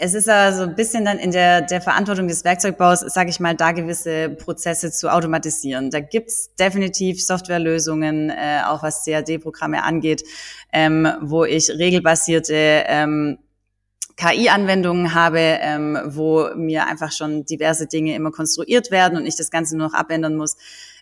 [0.00, 3.56] es ist also ein bisschen dann in der, der Verantwortung des Werkzeugbaus, sage ich mal,
[3.56, 5.90] da gewisse Prozesse zu automatisieren.
[5.90, 10.22] Da gibt's definitiv Softwarelösungen, äh, auch was CAD-Programme angeht,
[10.72, 12.54] ähm, wo ich regelbasierte
[12.86, 13.38] ähm,
[14.16, 19.50] KI-Anwendungen habe, ähm, wo mir einfach schon diverse Dinge immer konstruiert werden und ich das
[19.50, 20.56] Ganze nur noch abändern muss.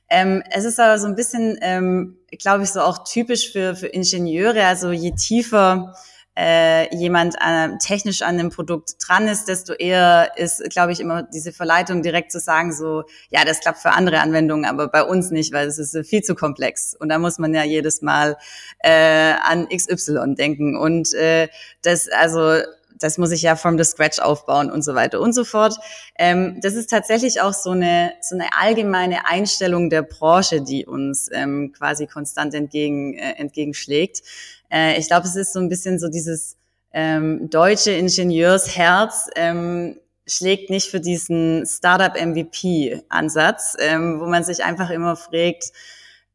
[0.09, 3.89] Ähm, es ist aber so ein bisschen, ähm, glaube ich, so auch typisch für, für
[3.89, 4.65] Ingenieure.
[4.65, 5.95] Also je tiefer
[6.37, 11.23] äh, jemand äh, technisch an dem Produkt dran ist, desto eher ist, glaube ich, immer
[11.23, 15.31] diese Verleitung direkt zu sagen, so, ja, das klappt für andere Anwendungen, aber bei uns
[15.31, 16.95] nicht, weil es ist viel zu komplex.
[16.95, 18.37] Und da muss man ja jedes Mal
[18.81, 20.77] äh, an XY denken.
[20.77, 21.49] Und äh,
[21.83, 22.61] das, also
[22.99, 25.77] das muss ich ja from the scratch aufbauen und so weiter und so fort.
[26.19, 31.29] Ähm, das ist tatsächlich auch so eine, so eine allgemeine Einstellung der Branche, die uns
[31.33, 34.23] ähm, quasi konstant entgegen, äh, entgegenschlägt.
[34.71, 36.57] Äh, ich glaube, es ist so ein bisschen so dieses
[36.93, 44.91] ähm, deutsche Ingenieursherz, ähm, schlägt nicht für diesen Startup MVP-Ansatz, ähm, wo man sich einfach
[44.91, 45.73] immer fragt,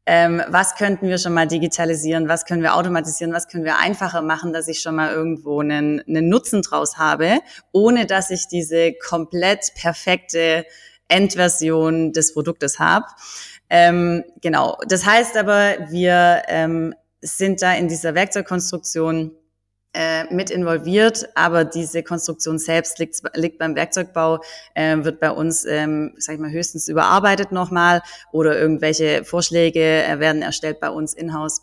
[0.04, 4.22] ähm, was könnten wir schon mal digitalisieren, was können wir automatisieren, was können wir einfacher
[4.22, 7.38] machen, dass ich schon mal irgendwo einen, einen Nutzen draus habe,
[7.70, 10.64] ohne dass ich diese komplett perfekte
[11.06, 13.06] Endversion des Produktes habe.
[13.70, 14.76] Ähm, genau.
[14.88, 19.32] Das heißt aber, wir ähm, sind da in dieser Werkzeugkonstruktion
[19.94, 24.40] äh, mit involviert, aber diese Konstruktion selbst liegt, liegt beim Werkzeugbau,
[24.74, 30.18] äh, wird bei uns, ähm, sag ich mal, höchstens überarbeitet nochmal oder irgendwelche Vorschläge äh,
[30.18, 31.62] werden erstellt bei uns in-house.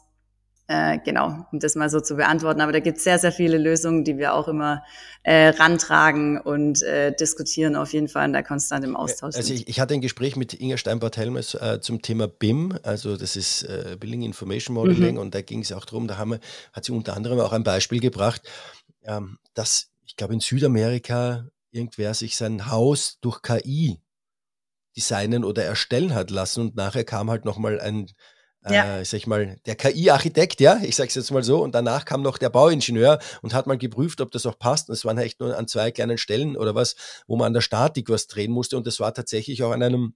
[0.72, 2.62] Äh, genau, um das mal so zu beantworten.
[2.62, 4.84] Aber da gibt es sehr, sehr viele Lösungen, die wir auch immer
[5.24, 9.68] äh, rantragen und äh, diskutieren auf jeden Fall und da konstant im Austausch Also ich,
[9.68, 13.98] ich, hatte ein Gespräch mit Inga Steinbart-Helmes äh, zum Thema BIM, also das ist äh,
[14.00, 15.22] Building Information Modeling mhm.
[15.22, 16.40] und da ging es auch darum, da haben wir,
[16.72, 18.44] hat sie unter anderem auch ein Beispiel gebracht,
[19.02, 24.00] ähm, dass ich glaube in Südamerika irgendwer sich sein Haus durch KI
[24.96, 28.12] designen oder erstellen hat lassen und nachher kam halt nochmal ein
[28.68, 29.00] ja.
[29.00, 32.06] äh, sag ich mal, der KI-Architekt, ja, ich sage es jetzt mal so, und danach
[32.06, 34.90] kam noch der Bauingenieur und hat mal geprüft, ob das auch passt.
[34.90, 36.96] Und es waren echt nur an zwei kleinen Stellen oder was,
[37.28, 38.78] wo man an der Statik was drehen musste.
[38.78, 40.14] Und das war tatsächlich auch an einem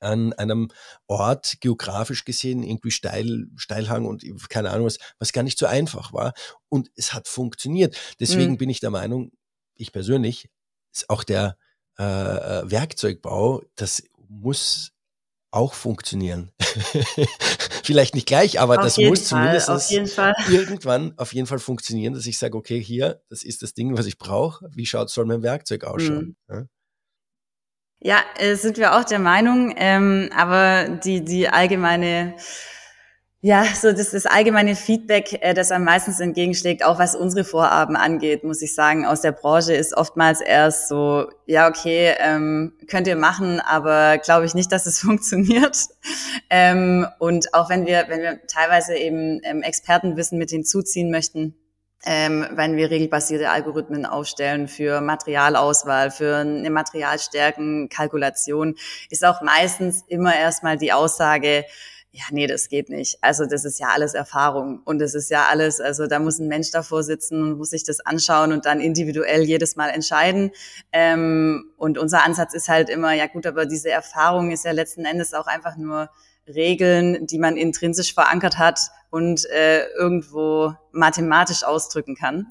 [0.00, 0.68] an einem
[1.06, 6.12] Ort geografisch gesehen irgendwie steil, Steilhang und keine Ahnung was, was gar nicht so einfach
[6.12, 6.32] war.
[6.68, 7.96] Und es hat funktioniert.
[8.18, 8.56] Deswegen mhm.
[8.58, 9.30] bin ich der Meinung,
[9.76, 10.50] ich persönlich,
[10.92, 11.56] ist auch der
[11.98, 14.92] äh, äh Werkzeugbau, das muss
[15.52, 16.50] auch funktionieren.
[17.84, 19.90] Vielleicht nicht gleich, aber auf das muss Fall, zumindest auf
[20.50, 24.06] irgendwann auf jeden Fall funktionieren, dass ich sage, okay, hier, das ist das Ding, was
[24.06, 24.68] ich brauche.
[24.72, 26.36] Wie schaut soll mein Werkzeug ausschauen?
[26.48, 26.68] Mhm.
[28.00, 32.34] Ja, äh, sind wir auch der Meinung, ähm, aber die, die allgemeine
[33.44, 37.96] ja, so das, das allgemeine Feedback, äh, das am meisten entgegenschlägt, auch was unsere Vorhaben
[37.96, 43.08] angeht, muss ich sagen, aus der Branche ist oftmals erst so, ja, okay, ähm, könnt
[43.08, 45.76] ihr machen, aber glaube ich nicht, dass es funktioniert.
[46.50, 51.56] Ähm, und auch wenn wir, wenn wir teilweise eben ähm, Expertenwissen mit hinzuziehen möchten,
[52.04, 58.76] ähm, wenn wir regelbasierte Algorithmen aufstellen für Materialauswahl, für eine Materialstärkenkalkulation,
[59.10, 61.64] ist auch meistens immer erstmal die Aussage,
[62.14, 63.16] ja, nee, das geht nicht.
[63.22, 66.46] Also das ist ja alles Erfahrung und das ist ja alles, also da muss ein
[66.46, 70.50] Mensch davor sitzen und muss sich das anschauen und dann individuell jedes Mal entscheiden.
[70.92, 75.06] Ähm, und unser Ansatz ist halt immer, ja gut, aber diese Erfahrung ist ja letzten
[75.06, 76.10] Endes auch einfach nur
[76.46, 82.46] Regeln, die man intrinsisch verankert hat und äh, irgendwo mathematisch ausdrücken kann.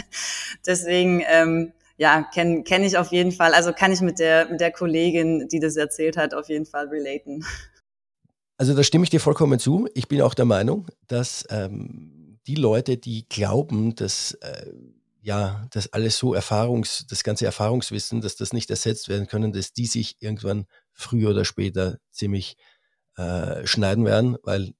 [0.66, 4.60] Deswegen ähm, ja, kenne kenn ich auf jeden Fall, also kann ich mit der, mit
[4.60, 7.46] der Kollegin, die das erzählt hat, auf jeden Fall relaten.
[8.60, 9.88] Also da stimme ich dir vollkommen zu.
[9.94, 14.70] Ich bin auch der Meinung, dass ähm, die Leute, die glauben, dass äh,
[15.22, 19.72] ja, dass alles so Erfahrungs, das ganze Erfahrungswissen, dass das nicht ersetzt werden können, dass
[19.72, 22.58] die sich irgendwann früher oder später ziemlich
[23.16, 24.74] äh, schneiden werden, weil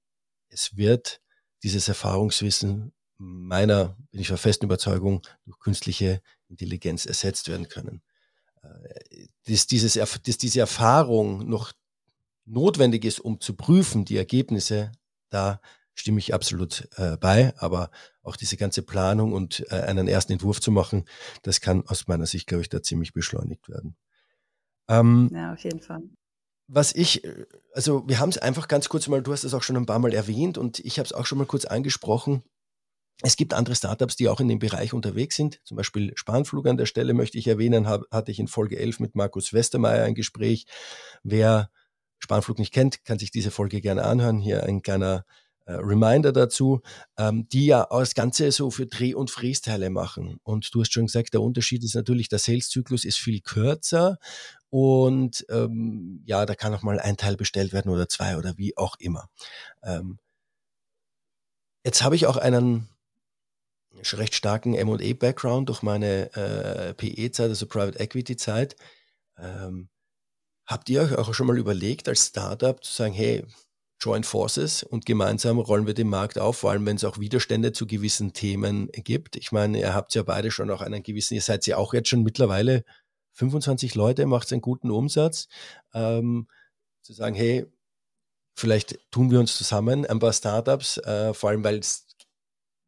[0.50, 1.22] es wird
[1.62, 8.02] dieses Erfahrungswissen meiner, bin ich der festen Überzeugung, durch künstliche Intelligenz ersetzt werden können.
[8.62, 11.72] Äh, dass, dieses, dass diese Erfahrung noch
[12.50, 14.92] notwendig ist, um zu prüfen, die Ergebnisse,
[15.30, 15.60] da
[15.94, 17.54] stimme ich absolut äh, bei.
[17.58, 17.90] Aber
[18.22, 21.04] auch diese ganze Planung und äh, einen ersten Entwurf zu machen,
[21.42, 23.96] das kann aus meiner Sicht, glaube ich, da ziemlich beschleunigt werden.
[24.88, 26.02] Ähm, ja, auf jeden Fall.
[26.66, 29.62] Was ich, äh, also wir haben es einfach ganz kurz mal, du hast es auch
[29.62, 32.42] schon ein paar Mal erwähnt und ich habe es auch schon mal kurz angesprochen.
[33.22, 35.60] Es gibt andere Startups, die auch in dem Bereich unterwegs sind.
[35.64, 39.00] Zum Beispiel Spanflug an der Stelle möchte ich erwähnen, hab, hatte ich in Folge 11
[39.00, 40.64] mit Markus Westermeier ein Gespräch.
[41.22, 41.70] Wer
[42.20, 44.38] Spanflug nicht kennt, kann sich diese Folge gerne anhören.
[44.38, 45.24] Hier ein kleiner
[45.66, 46.80] äh, Reminder dazu,
[47.16, 50.38] ähm, die ja das Ganze so für Dreh- und Frästeile machen.
[50.42, 54.18] Und du hast schon gesagt, der Unterschied ist natürlich, der Sales-Zyklus ist viel kürzer
[54.70, 58.76] und ähm, ja, da kann auch mal ein Teil bestellt werden oder zwei oder wie
[58.76, 59.28] auch immer.
[59.82, 60.18] Ähm,
[61.84, 62.88] jetzt habe ich auch einen
[64.12, 68.76] recht starken M&A-Background durch meine äh, PE-Zeit, also Private Equity-Zeit.
[69.38, 69.88] Ähm,
[70.70, 73.44] Habt ihr euch auch schon mal überlegt, als Startup zu sagen, hey,
[74.00, 77.72] Join Forces und gemeinsam rollen wir den Markt auf, vor allem wenn es auch Widerstände
[77.72, 79.34] zu gewissen Themen gibt.
[79.34, 82.08] Ich meine, ihr habt ja beide schon auch einen gewissen, ihr seid ja auch jetzt
[82.08, 82.84] schon mittlerweile
[83.32, 85.48] 25 Leute, macht einen guten Umsatz.
[85.92, 86.46] Ähm,
[87.02, 87.66] zu sagen, hey,
[88.54, 91.80] vielleicht tun wir uns zusammen, ein paar Startups, äh, vor allem weil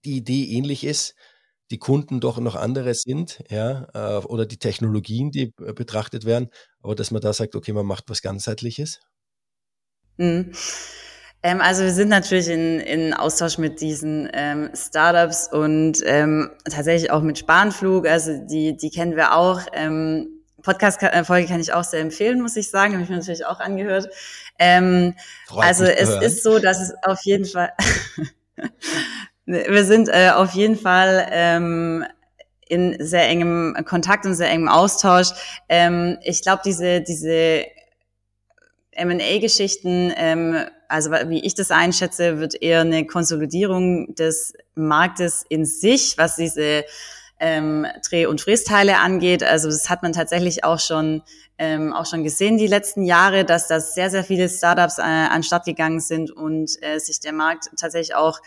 [0.04, 1.16] die Idee ähnlich ist,
[1.72, 6.48] die Kunden doch noch andere sind, ja, äh, oder die Technologien, die betrachtet werden,
[6.82, 9.00] aber dass man da sagt, okay, man macht was ganzheitliches?
[10.16, 10.52] Mhm.
[11.44, 17.10] Ähm, also wir sind natürlich in, in Austausch mit diesen ähm, Startups und ähm, tatsächlich
[17.10, 19.60] auch mit Spanflug, also die, die kennen wir auch.
[19.72, 20.28] Ähm,
[20.62, 22.92] Podcast-Folge kann ich auch sehr empfehlen, muss ich sagen.
[22.92, 24.08] Habe ich mir natürlich auch angehört.
[24.58, 25.14] Ähm,
[25.56, 26.22] also es hören.
[26.22, 27.72] ist so, dass es auf jeden Fall,
[29.46, 32.04] wir sind äh, auf jeden Fall ähm,
[32.72, 35.28] in sehr engem Kontakt und sehr engem Austausch.
[35.68, 37.66] Ähm, ich glaube, diese, diese
[38.92, 46.16] M&A-Geschichten, ähm, also wie ich das einschätze, wird eher eine Konsolidierung des Marktes in sich,
[46.16, 46.84] was diese
[47.38, 49.42] ähm, Dreh- und Frästeile angeht.
[49.42, 51.22] Also das hat man tatsächlich auch schon
[51.58, 55.66] ähm, auch schon gesehen die letzten Jahre, dass da sehr sehr viele Startups äh, anstatt
[55.66, 58.40] gegangen sind und äh, sich der Markt tatsächlich auch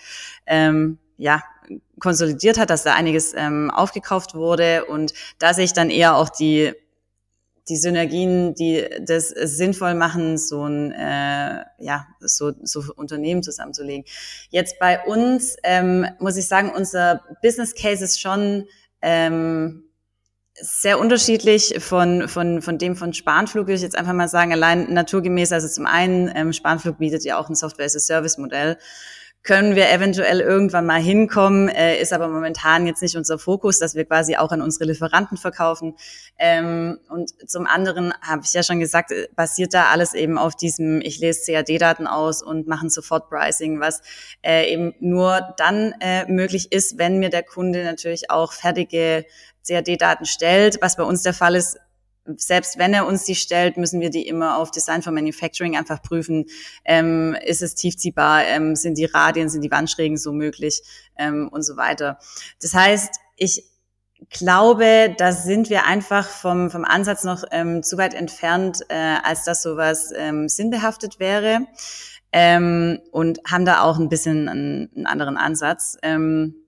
[0.47, 1.43] ähm, ja
[1.99, 6.29] konsolidiert hat, dass da einiges ähm, aufgekauft wurde und da sehe ich dann eher auch
[6.29, 6.73] die
[7.67, 14.05] die Synergien, die das sinnvoll machen, so ein äh, ja so so Unternehmen zusammenzulegen.
[14.49, 18.65] Jetzt bei uns ähm, muss ich sagen, unser Business Case ist schon
[19.01, 19.85] ähm,
[20.57, 24.93] sehr unterschiedlich von, von, von dem von Spanflug, würde ich jetzt einfach mal sagen, allein
[24.93, 25.51] naturgemäß.
[25.51, 28.77] Also zum einen, ähm, Spanflug bietet ja auch ein Software-as-a-Service-Modell
[29.45, 33.93] können wir eventuell irgendwann mal hinkommen, äh, ist aber momentan jetzt nicht unser Fokus, dass
[33.93, 35.95] wir quasi auch an unsere Lieferanten verkaufen.
[36.39, 40.55] Ähm, und zum anderen habe ich ja schon gesagt, äh, basiert da alles eben auf
[40.55, 44.01] diesem, ich lese CAD-Daten aus und machen sofort Pricing, was
[44.41, 49.25] äh, eben nur dann äh, möglich ist, wenn mir der Kunde natürlich auch fertige
[49.67, 51.77] CAD-Daten stellt, was bei uns der Fall ist,
[52.37, 56.01] selbst wenn er uns die stellt, müssen wir die immer auf Design for Manufacturing einfach
[56.01, 56.45] prüfen.
[56.83, 58.45] Ähm, ist es tiefziehbar?
[58.45, 60.81] Ähm, sind die Radien, sind die Wandschrägen so möglich?
[61.17, 62.17] Ähm, und so weiter.
[62.61, 63.63] Das heißt, ich
[64.29, 69.43] glaube, da sind wir einfach vom, vom Ansatz noch ähm, zu weit entfernt, äh, als
[69.43, 71.67] dass sowas ähm, sinnbehaftet wäre.
[72.31, 75.97] Ähm, und haben da auch ein bisschen einen, einen anderen Ansatz.
[76.01, 76.64] Ähm,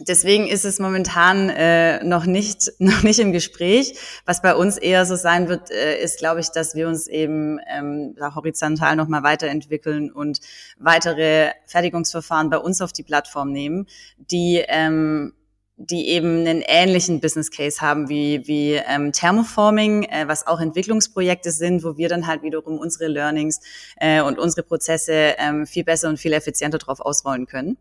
[0.00, 3.94] Deswegen ist es momentan äh, noch nicht noch nicht im Gespräch.
[4.24, 7.58] Was bei uns eher so sein wird, äh, ist, glaube ich, dass wir uns eben
[7.68, 10.40] ähm, horizontal noch mal weiterentwickeln und
[10.78, 13.86] weitere Fertigungsverfahren bei uns auf die Plattform nehmen,
[14.30, 15.32] die ähm,
[15.80, 21.52] die eben einen ähnlichen Business Case haben wie, wie ähm, Thermoforming, äh, was auch Entwicklungsprojekte
[21.52, 23.60] sind, wo wir dann halt wiederum unsere Learnings
[23.96, 27.78] äh, und unsere Prozesse ähm, viel besser und viel effizienter drauf ausrollen können.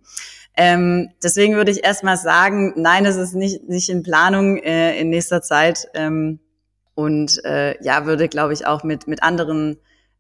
[0.56, 5.10] Ähm, deswegen würde ich erstmal sagen, nein, es ist nicht, nicht in Planung äh, in
[5.10, 5.88] nächster Zeit.
[5.96, 6.40] Ähm,
[6.94, 9.78] und äh, ja, würde, glaube ich, auch mit, mit anderen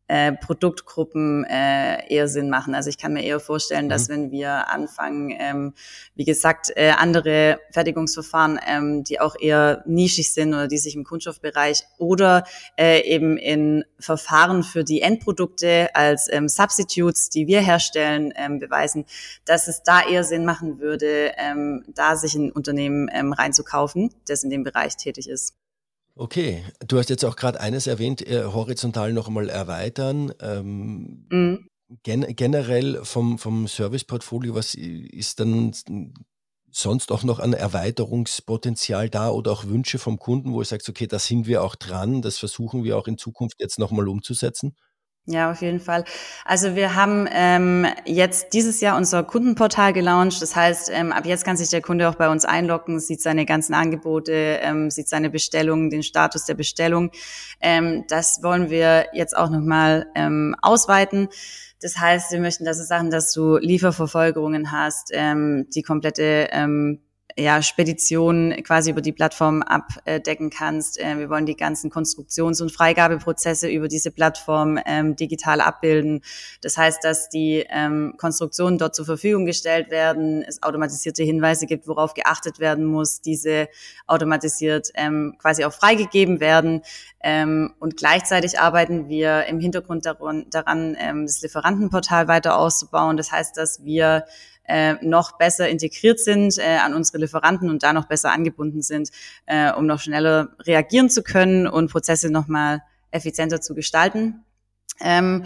[0.07, 2.75] äh, Produktgruppen äh, eher Sinn machen.
[2.75, 3.89] Also ich kann mir eher vorstellen, mhm.
[3.89, 5.73] dass wenn wir anfangen, ähm,
[6.15, 11.03] wie gesagt, äh, andere Fertigungsverfahren, ähm, die auch eher nischig sind oder die sich im
[11.03, 12.45] Kunststoffbereich oder
[12.77, 19.05] äh, eben in Verfahren für die Endprodukte als ähm, Substitutes, die wir herstellen, ähm, beweisen,
[19.45, 24.43] dass es da eher Sinn machen würde, ähm, da sich ein Unternehmen ähm, reinzukaufen, das
[24.43, 25.53] in dem Bereich tätig ist.
[26.19, 30.33] Okay, du hast jetzt auch gerade eines erwähnt, äh, horizontal noch einmal erweitern.
[30.41, 31.67] Ähm, mhm.
[32.03, 35.73] gen generell vom, vom Serviceportfolio, was ist dann
[36.71, 41.05] sonst auch noch an Erweiterungspotenzial da oder auch Wünsche vom Kunden, wo du sagst, okay,
[41.05, 44.75] da sind wir auch dran, das versuchen wir auch in Zukunft jetzt nochmal umzusetzen?
[45.29, 46.05] Ja, auf jeden Fall.
[46.45, 50.41] Also wir haben ähm, jetzt dieses Jahr unser Kundenportal gelauncht.
[50.41, 53.45] Das heißt, ähm, ab jetzt kann sich der Kunde auch bei uns einloggen, sieht seine
[53.45, 57.11] ganzen Angebote, ähm, sieht seine Bestellungen, den Status der Bestellung.
[57.59, 61.27] Ähm, das wollen wir jetzt auch nochmal ähm, ausweiten.
[61.81, 67.01] Das heißt, wir möchten, dass es Sachen, dass du Lieferverfolgerungen hast, ähm, die komplette ähm,
[67.37, 70.99] ja, Spedition quasi über die Plattform abdecken kannst.
[70.99, 76.21] Äh, wir wollen die ganzen Konstruktions- und Freigabeprozesse über diese Plattform ähm, digital abbilden.
[76.61, 81.87] Das heißt, dass die ähm, Konstruktionen dort zur Verfügung gestellt werden, es automatisierte Hinweise gibt,
[81.87, 83.67] worauf geachtet werden muss, diese
[84.07, 86.81] automatisiert ähm, quasi auch freigegeben werden.
[87.21, 93.15] Ähm, und gleichzeitig arbeiten wir im Hintergrund daran, daran ähm, das Lieferantenportal weiter auszubauen.
[93.15, 94.25] Das heißt, dass wir
[94.67, 99.09] äh, noch besser integriert sind äh, an unsere Lieferanten und da noch besser angebunden sind,
[99.45, 104.43] äh, um noch schneller reagieren zu können und Prozesse noch mal effizienter zu gestalten.
[104.99, 105.45] Ähm,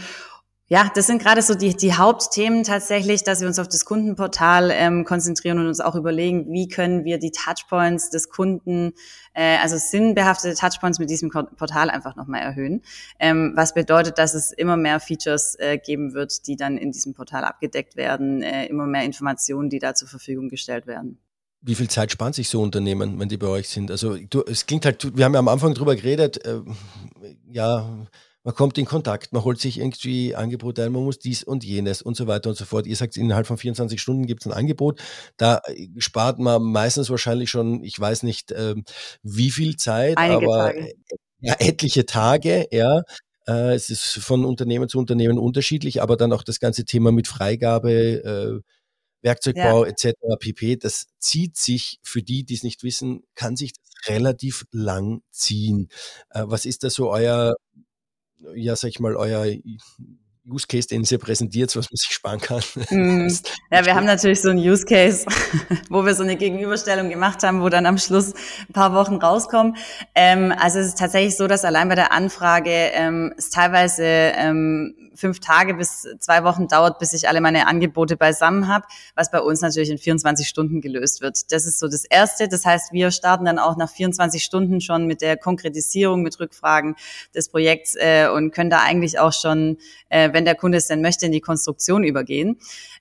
[0.71, 4.71] ja, das sind gerade so die, die Hauptthemen tatsächlich, dass wir uns auf das Kundenportal
[4.71, 8.93] ähm, konzentrieren und uns auch überlegen, wie können wir die Touchpoints des Kunden,
[9.33, 12.83] äh, also sinnbehaftete Touchpoints mit diesem Portal einfach nochmal erhöhen.
[13.19, 17.13] Ähm, was bedeutet, dass es immer mehr Features äh, geben wird, die dann in diesem
[17.13, 21.19] Portal abgedeckt werden, äh, immer mehr Informationen, die da zur Verfügung gestellt werden.
[21.59, 23.91] Wie viel Zeit sparen sich so Unternehmen, wenn die bei euch sind?
[23.91, 26.61] Also du, es klingt halt, wir haben ja am Anfang drüber geredet, äh,
[27.51, 28.07] ja,
[28.43, 32.01] man kommt in Kontakt, man holt sich irgendwie Angebote ein, man muss dies und jenes
[32.01, 32.87] und so weiter und so fort.
[32.87, 34.99] Ihr sagt, innerhalb von 24 Stunden gibt es ein Angebot.
[35.37, 38.83] Da äh, spart man meistens wahrscheinlich schon, ich weiß nicht, ähm,
[39.21, 40.93] wie viel Zeit, Einige aber Tage.
[41.39, 43.01] ja, etliche Tage, ja.
[43.47, 47.27] Äh, es ist von Unternehmen zu Unternehmen unterschiedlich, aber dann auch das ganze Thema mit
[47.27, 48.61] Freigabe, äh,
[49.23, 49.91] Werkzeugbau ja.
[49.91, 50.13] etc.
[50.39, 50.77] pp.
[50.77, 55.89] Das zieht sich für die, die es nicht wissen, kann sich das relativ lang ziehen.
[56.31, 57.55] Äh, was ist da so euer,
[58.55, 59.45] ja, sag ich mal, euer
[60.49, 62.61] Use Case, den sie präsentiert, was man sich sparen kann.
[62.91, 63.27] Mm.
[63.71, 65.25] Ja, wir haben natürlich so einen Use Case,
[65.89, 68.33] wo wir so eine Gegenüberstellung gemacht haben, wo dann am Schluss
[68.67, 69.77] ein paar Wochen rauskommen.
[70.13, 74.95] Ähm, also es ist tatsächlich so, dass allein bei der Anfrage ähm, es teilweise ähm,
[75.21, 78.85] fünf Tage bis zwei Wochen dauert, bis ich alle meine Angebote beisammen habe,
[79.15, 81.51] was bei uns natürlich in 24 Stunden gelöst wird.
[81.51, 82.47] Das ist so das Erste.
[82.47, 86.95] Das heißt, wir starten dann auch nach 24 Stunden schon mit der Konkretisierung, mit Rückfragen
[87.35, 89.77] des Projekts äh, und können da eigentlich auch schon,
[90.09, 92.57] äh, wenn der Kunde es denn möchte, in die Konstruktion übergehen.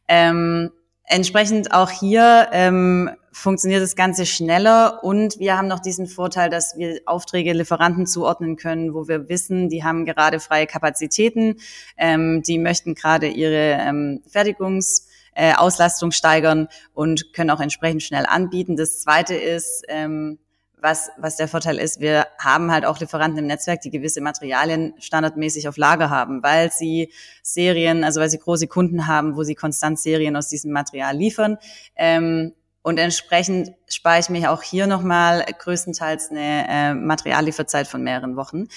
[0.09, 0.71] Ähm,
[1.05, 6.77] entsprechend auch hier ähm, funktioniert das Ganze schneller und wir haben noch diesen Vorteil, dass
[6.77, 11.57] wir Aufträge Lieferanten zuordnen können, wo wir wissen, die haben gerade freie Kapazitäten,
[11.97, 18.27] ähm, die möchten gerade ihre ähm, Fertigungs- äh, Auslastung steigern und können auch entsprechend schnell
[18.27, 18.77] anbieten.
[18.77, 20.39] Das Zweite ist, ähm,
[20.83, 24.95] was, was der Vorteil ist, wir haben halt auch Lieferanten im Netzwerk, die gewisse Materialien
[24.99, 27.13] standardmäßig auf Lager haben, weil sie
[27.43, 31.59] Serien, also weil sie große Kunden haben, wo sie konstant Serien aus diesem Material liefern.
[31.97, 38.37] Ähm, und entsprechend spare ich mir auch hier nochmal größtenteils eine äh, Materiallieferzeit von mehreren
[38.37, 38.69] Wochen.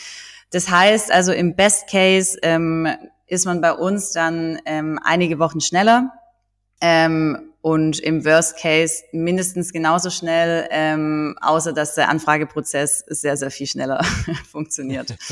[0.52, 2.88] Das heißt also im Best Case ähm,
[3.28, 6.12] ist man bei uns dann ähm, einige Wochen schneller
[6.82, 13.52] ähm, und im Worst Case mindestens genauso schnell, ähm, außer dass der Anfrageprozess sehr, sehr
[13.52, 14.04] viel schneller
[14.52, 15.16] funktioniert.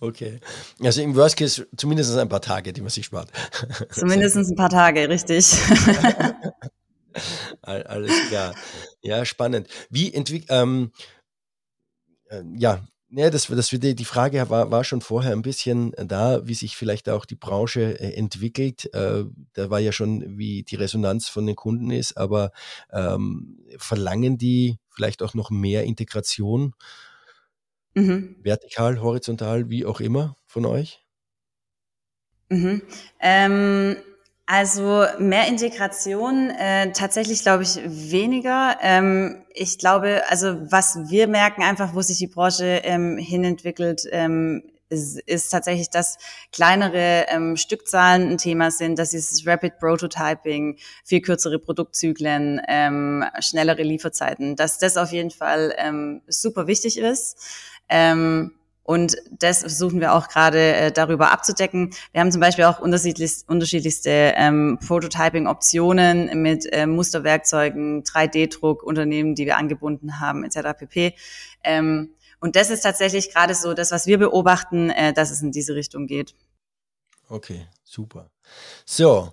[0.00, 0.40] Okay.
[0.82, 3.30] Also im Worst Case zumindest ein paar Tage, die man sich spart.
[3.90, 5.54] Zumindest ein paar Tage, richtig.
[7.60, 8.54] Alles klar.
[9.02, 9.68] Ja, spannend.
[9.90, 10.92] Wie entwickelt, ähm,
[12.30, 12.80] äh, ja,
[13.12, 16.76] ja, das, das, die, die Frage war, war schon vorher ein bisschen da, wie sich
[16.76, 18.92] vielleicht auch die Branche äh, entwickelt.
[18.94, 22.52] Äh, da war ja schon, wie die Resonanz von den Kunden ist, aber
[22.92, 26.74] ähm, verlangen die vielleicht auch noch mehr Integration,
[27.94, 28.36] mhm.
[28.42, 31.04] vertikal, horizontal, wie auch immer von euch?
[32.48, 32.82] Mhm.
[33.20, 33.96] Ähm,
[34.50, 38.76] also mehr Integration, äh, tatsächlich glaube ich weniger.
[38.82, 44.64] Ähm, ich glaube, also was wir merken einfach, wo sich die Branche ähm, hinentwickelt, ähm,
[44.88, 46.18] ist, ist tatsächlich, dass
[46.50, 53.84] kleinere ähm, Stückzahlen ein Thema sind, dass dieses Rapid Prototyping, viel kürzere Produktzyklen, ähm, schnellere
[53.84, 57.38] Lieferzeiten, dass das auf jeden Fall ähm, super wichtig ist.
[57.88, 58.59] Ähm,
[58.90, 61.94] und das versuchen wir auch gerade äh, darüber abzudecken.
[62.10, 69.46] Wir haben zum Beispiel auch unterschiedlichste, unterschiedlichste ähm, Prototyping-Optionen mit äh, Musterwerkzeugen, 3D-Druck, Unternehmen, die
[69.46, 70.76] wir angebunden haben, etc.
[70.76, 71.14] pp.
[71.62, 75.52] Ähm, und das ist tatsächlich gerade so das, was wir beobachten, äh, dass es in
[75.52, 76.34] diese Richtung geht.
[77.28, 78.32] Okay, super.
[78.84, 79.32] So,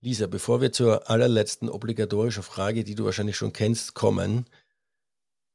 [0.00, 4.46] Lisa, bevor wir zur allerletzten obligatorischen Frage, die du wahrscheinlich schon kennst, kommen,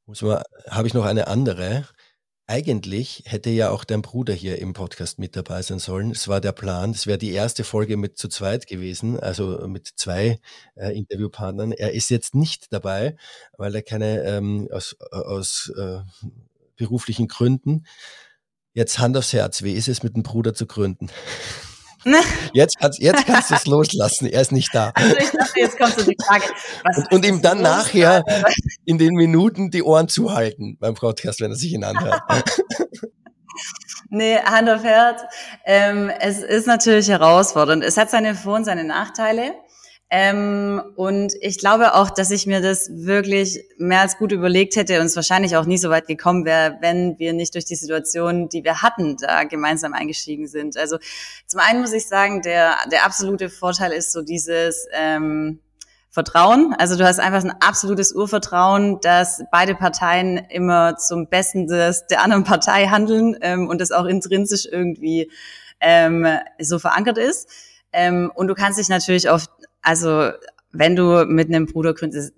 [0.07, 1.85] habe ich noch eine andere.
[2.49, 6.11] Eigentlich hätte ja auch dein Bruder hier im Podcast mit dabei sein sollen.
[6.11, 6.91] Es war der Plan.
[6.91, 10.39] Es wäre die erste Folge mit zu zweit gewesen, also mit zwei
[10.75, 11.73] äh, Interviewpartnern.
[11.73, 13.17] Er ist jetzt nicht dabei,
[13.57, 15.99] weil er keine ähm, aus, aus äh,
[16.77, 17.85] beruflichen Gründen.
[18.73, 21.09] Jetzt Hand aufs Herz, wie ist es mit dem Bruder zu gründen?
[22.53, 24.91] Jetzt, kannst, jetzt kannst du es loslassen, er ist nicht da.
[24.93, 26.45] Also ich dachte, jetzt kommt so die Frage.
[26.95, 28.23] und, und ihm dann nachher
[28.85, 32.21] in den Minuten die Ohren zuhalten beim Podcast, wenn er sich in anhört.
[34.09, 35.21] Nee, Hand auf Herz.
[35.65, 37.83] Ähm, es ist natürlich herausfordernd.
[37.83, 39.53] Es hat seine Vor- und seine Nachteile.
[40.09, 45.01] Ähm, und ich glaube auch, dass ich mir das wirklich mehr als gut überlegt hätte
[45.01, 48.47] und es wahrscheinlich auch nie so weit gekommen wäre, wenn wir nicht durch die Situation,
[48.47, 50.77] die wir hatten, da gemeinsam eingestiegen sind.
[50.77, 50.97] Also
[51.45, 55.59] zum einen muss ich sagen, der, der absolute Vorteil ist so dieses ähm,
[56.09, 56.73] Vertrauen.
[56.79, 62.23] Also du hast einfach ein absolutes Urvertrauen, dass beide Parteien immer zum Besten des, der
[62.23, 65.29] anderen Partei handeln ähm, und das auch intrinsisch irgendwie
[65.81, 66.25] ähm,
[66.59, 67.49] so verankert ist.
[67.91, 69.47] Ähm, und du kannst dich natürlich auf
[69.87, 70.31] also
[70.73, 72.33] wenn du mit einem Bruder gründest,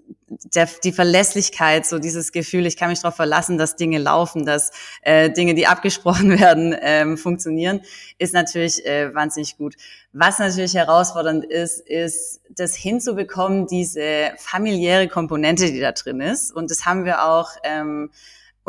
[0.55, 4.71] der, die Verlässlichkeit, so dieses Gefühl, ich kann mich darauf verlassen, dass Dinge laufen, dass
[5.01, 7.81] äh, Dinge, die abgesprochen werden, ähm, funktionieren,
[8.19, 9.75] ist natürlich äh, wahnsinnig gut.
[10.13, 16.51] Was natürlich herausfordernd ist, ist, das hinzubekommen, diese familiäre Komponente, die da drin ist.
[16.51, 18.11] Und das haben wir auch ähm,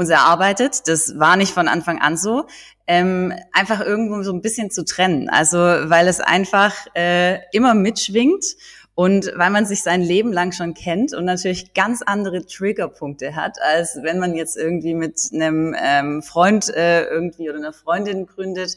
[0.00, 0.82] uns erarbeitet.
[0.86, 2.46] Das war nicht von Anfang an so.
[2.86, 5.28] Ähm, einfach irgendwo so ein bisschen zu trennen.
[5.28, 8.44] Also weil es einfach äh, immer mitschwingt
[9.00, 13.56] Und weil man sich sein Leben lang schon kennt und natürlich ganz andere Triggerpunkte hat,
[13.62, 18.76] als wenn man jetzt irgendwie mit einem ähm, Freund äh, irgendwie oder einer Freundin gründet,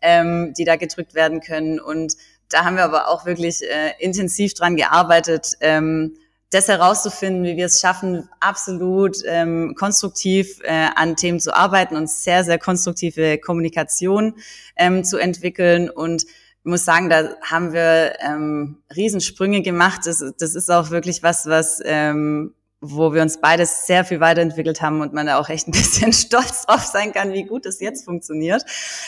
[0.00, 1.80] ähm, die da gedrückt werden können.
[1.80, 2.14] Und
[2.48, 6.16] da haben wir aber auch wirklich äh, intensiv dran gearbeitet, ähm,
[6.50, 12.08] das herauszufinden, wie wir es schaffen, absolut ähm, konstruktiv äh, an Themen zu arbeiten und
[12.08, 14.34] sehr, sehr konstruktive Kommunikation
[14.76, 15.90] ähm, zu entwickeln.
[15.90, 20.02] Und ich muss sagen, da haben wir ähm, Riesensprünge gemacht.
[20.04, 24.80] Das, das ist auch wirklich was, was ähm, wo wir uns beides sehr viel weiterentwickelt
[24.80, 27.80] haben und man da auch echt ein bisschen stolz drauf sein kann, wie gut es
[27.80, 28.64] jetzt funktioniert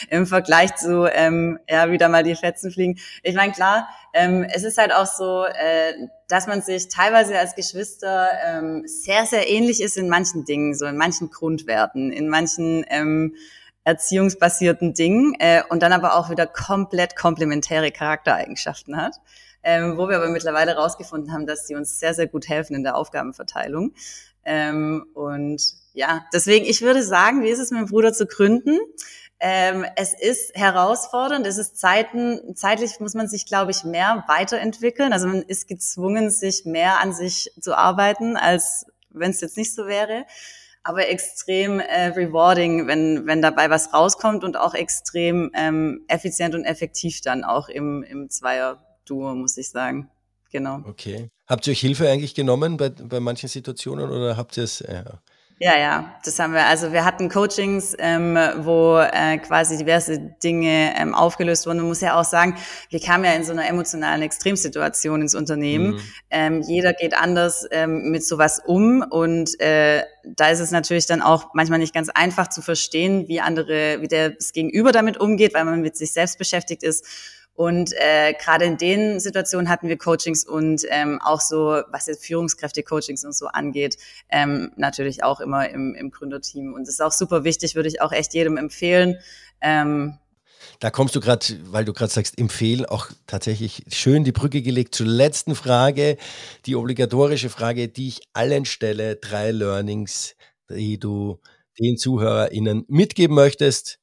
[0.08, 2.98] im Vergleich zu ähm, ja wieder mal die Fetzen fliegen.
[3.22, 5.94] Ich meine klar, ähm, es ist halt auch so, äh,
[6.28, 10.86] dass man sich teilweise als Geschwister ähm, sehr sehr ähnlich ist in manchen Dingen, so
[10.86, 13.36] in manchen Grundwerten, in manchen ähm,
[13.84, 19.14] erziehungsbasierten Dingen äh, und dann aber auch wieder komplett komplementäre Charaktereigenschaften hat
[19.62, 22.82] ähm, wo wir aber mittlerweile rausgefunden haben, dass sie uns sehr, sehr gut helfen in
[22.82, 23.92] der Aufgabenverteilung.
[24.44, 28.78] Ähm, und ja, deswegen, ich würde sagen, wie ist es mit dem Bruder zu gründen?
[29.42, 35.12] Ähm, es ist herausfordernd, es ist Zeiten, zeitlich muss man sich, glaube ich, mehr weiterentwickeln.
[35.14, 39.74] Also man ist gezwungen, sich mehr an sich zu arbeiten, als wenn es jetzt nicht
[39.74, 40.26] so wäre.
[40.82, 46.64] Aber extrem äh, rewarding, wenn, wenn dabei was rauskommt und auch extrem ähm, effizient und
[46.64, 48.78] effektiv dann auch im, im Zweier
[49.10, 50.08] Duo, muss ich sagen.
[50.52, 50.82] Genau.
[50.86, 51.28] Okay.
[51.46, 54.80] Habt ihr euch Hilfe eigentlich genommen bei, bei manchen Situationen oder habt ihr es?
[54.80, 55.20] Ja.
[55.62, 56.64] Ja, ja, das haben wir.
[56.64, 61.80] Also wir hatten Coachings, ähm, wo äh, quasi diverse Dinge ähm, aufgelöst wurden.
[61.80, 62.56] Man muss ja auch sagen,
[62.88, 65.90] wir kamen ja in so einer emotionalen Extremsituation ins Unternehmen.
[65.90, 66.00] Mhm.
[66.30, 71.20] Ähm, jeder geht anders ähm, mit sowas um und äh, da ist es natürlich dann
[71.20, 75.52] auch manchmal nicht ganz einfach zu verstehen, wie andere, wie der das Gegenüber damit umgeht,
[75.52, 77.04] weil man mit sich selbst beschäftigt ist.
[77.54, 82.24] Und äh, gerade in den Situationen hatten wir Coachings und ähm, auch so, was jetzt
[82.24, 83.98] Führungskräfte-Coachings und so angeht,
[84.30, 86.72] ähm, natürlich auch immer im, im Gründerteam.
[86.72, 89.18] Und das ist auch super wichtig, würde ich auch echt jedem empfehlen.
[89.60, 90.18] Ähm,
[90.78, 94.94] da kommst du gerade, weil du gerade sagst, empfehlen, auch tatsächlich schön die Brücke gelegt
[94.94, 96.16] zur letzten Frage,
[96.66, 100.36] die obligatorische Frage, die ich allen stelle, drei Learnings,
[100.70, 101.38] die du
[101.78, 103.98] den ZuhörerInnen mitgeben möchtest.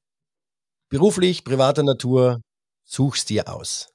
[0.89, 2.41] Beruflich, privater Natur,
[2.87, 3.89] suchst dir aus?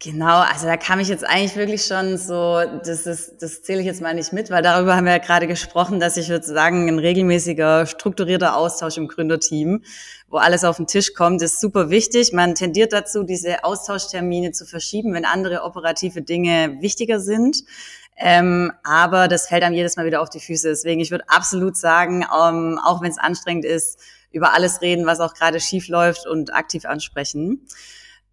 [0.00, 3.86] Genau, also da kam ich jetzt eigentlich wirklich schon so, das ist, das zähle ich
[3.86, 6.86] jetzt mal nicht mit, weil darüber haben wir ja gerade gesprochen, dass ich würde sagen,
[6.86, 9.82] ein regelmäßiger, strukturierter Austausch im Gründerteam,
[10.28, 12.32] wo alles auf den Tisch kommt, ist super wichtig.
[12.32, 17.64] Man tendiert dazu, diese Austauschtermine zu verschieben, wenn andere operative Dinge wichtiger sind.
[18.16, 20.68] Ähm, aber das fällt einem jedes Mal wieder auf die Füße.
[20.68, 23.98] Deswegen, ich würde absolut sagen, ähm, auch wenn es anstrengend ist,
[24.30, 27.66] über alles reden, was auch gerade schief läuft und aktiv ansprechen.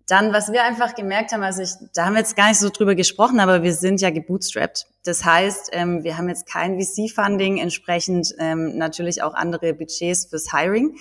[0.07, 2.69] Dann, was wir einfach gemerkt haben, also ich, da haben wir jetzt gar nicht so
[2.69, 4.85] drüber gesprochen, aber wir sind ja gebootstrapped.
[5.03, 10.51] Das heißt, ähm, wir haben jetzt kein VC-Funding, entsprechend ähm, natürlich auch andere Budgets fürs
[10.51, 10.95] Hiring.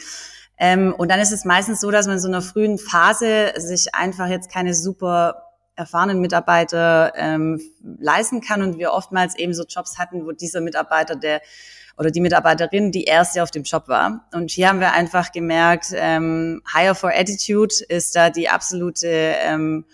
[0.56, 3.94] Ähm, und dann ist es meistens so, dass man in so einer frühen Phase sich
[3.94, 5.42] einfach jetzt keine super
[5.76, 11.16] erfahrenen Mitarbeiter ähm, leisten kann und wir oftmals eben so Jobs hatten, wo dieser Mitarbeiter,
[11.16, 11.42] der
[11.96, 14.26] oder die Mitarbeiterin die erste auf dem Job war.
[14.32, 19.84] Und hier haben wir einfach gemerkt, ähm, Hire for Attitude ist da die absolute ähm,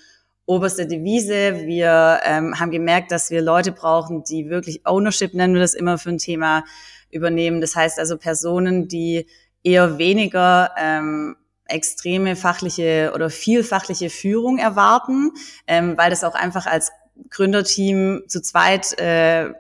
[0.46, 1.66] oberste Devise.
[1.66, 5.98] Wir ähm, haben gemerkt, dass wir Leute brauchen, die wirklich Ownership, nennen wir das immer
[5.98, 6.64] für ein Thema,
[7.10, 7.60] übernehmen.
[7.60, 9.26] Das heißt also Personen, die
[9.62, 11.36] eher weniger ähm,
[11.66, 15.32] extreme fachliche oder vielfachliche Führung erwarten,
[15.66, 16.90] ähm, weil das auch einfach als
[17.30, 19.52] Gründerteam zu zweit äh,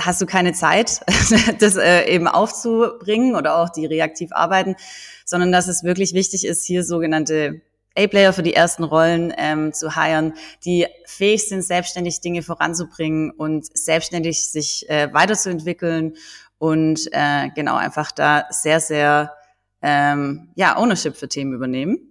[0.00, 1.00] hast du keine Zeit,
[1.60, 4.76] das äh, eben aufzubringen oder auch die reaktiv arbeiten,
[5.24, 7.60] sondern dass es wirklich wichtig ist, hier sogenannte
[7.96, 13.66] A-Player für die ersten Rollen ähm, zu hiren, die fähig sind, selbstständig Dinge voranzubringen und
[13.76, 16.14] selbstständig sich äh, weiterzuentwickeln
[16.58, 19.32] und äh, genau einfach da sehr, sehr
[19.82, 22.07] ähm, ja, Ownership für Themen übernehmen.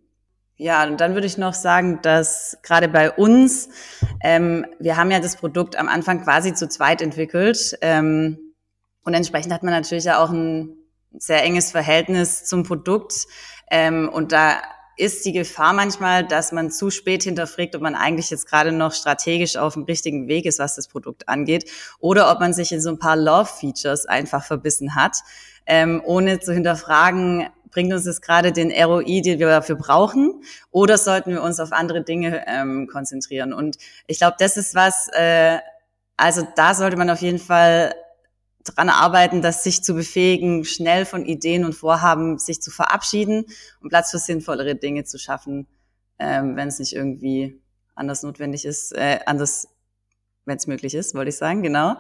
[0.60, 3.70] Ja, und dann würde ich noch sagen, dass gerade bei uns,
[4.22, 7.78] ähm, wir haben ja das Produkt am Anfang quasi zu zweit entwickelt.
[7.82, 8.40] Ähm,
[9.04, 10.76] und entsprechend hat man natürlich ja auch ein
[11.20, 13.28] sehr enges Verhältnis zum Produkt.
[13.70, 14.58] Ähm, und da
[14.98, 18.94] ist die Gefahr manchmal, dass man zu spät hinterfragt, ob man eigentlich jetzt gerade noch
[18.94, 22.82] strategisch auf dem richtigen Weg ist, was das Produkt angeht, oder ob man sich in
[22.82, 25.18] so ein paar Love-Features einfach verbissen hat,
[25.68, 30.42] ähm, ohne zu hinterfragen, bringt uns das gerade den ROI, den wir dafür brauchen,
[30.72, 33.54] oder sollten wir uns auf andere Dinge ähm, konzentrieren?
[33.54, 35.60] Und ich glaube, das ist was, äh,
[36.16, 37.94] also da sollte man auf jeden Fall
[38.64, 43.46] dran arbeiten, das sich zu befähigen, schnell von Ideen und Vorhaben sich zu verabschieden
[43.82, 45.68] und Platz für sinnvollere Dinge zu schaffen,
[46.20, 47.62] ähm, wenn es nicht irgendwie
[47.96, 49.68] anders notwendig ist, äh, anders,
[50.46, 51.96] wenn es möglich ist, wollte ich sagen, genau.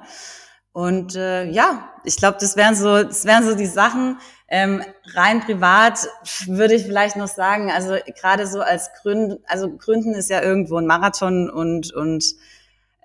[0.77, 4.19] Und äh, ja, ich glaube, das wären so, das wären so die Sachen.
[4.47, 4.83] Ähm,
[5.15, 6.07] rein privat
[6.45, 10.77] würde ich vielleicht noch sagen, also gerade so als Gründen, also Gründen ist ja irgendwo
[10.77, 12.23] ein Marathon und und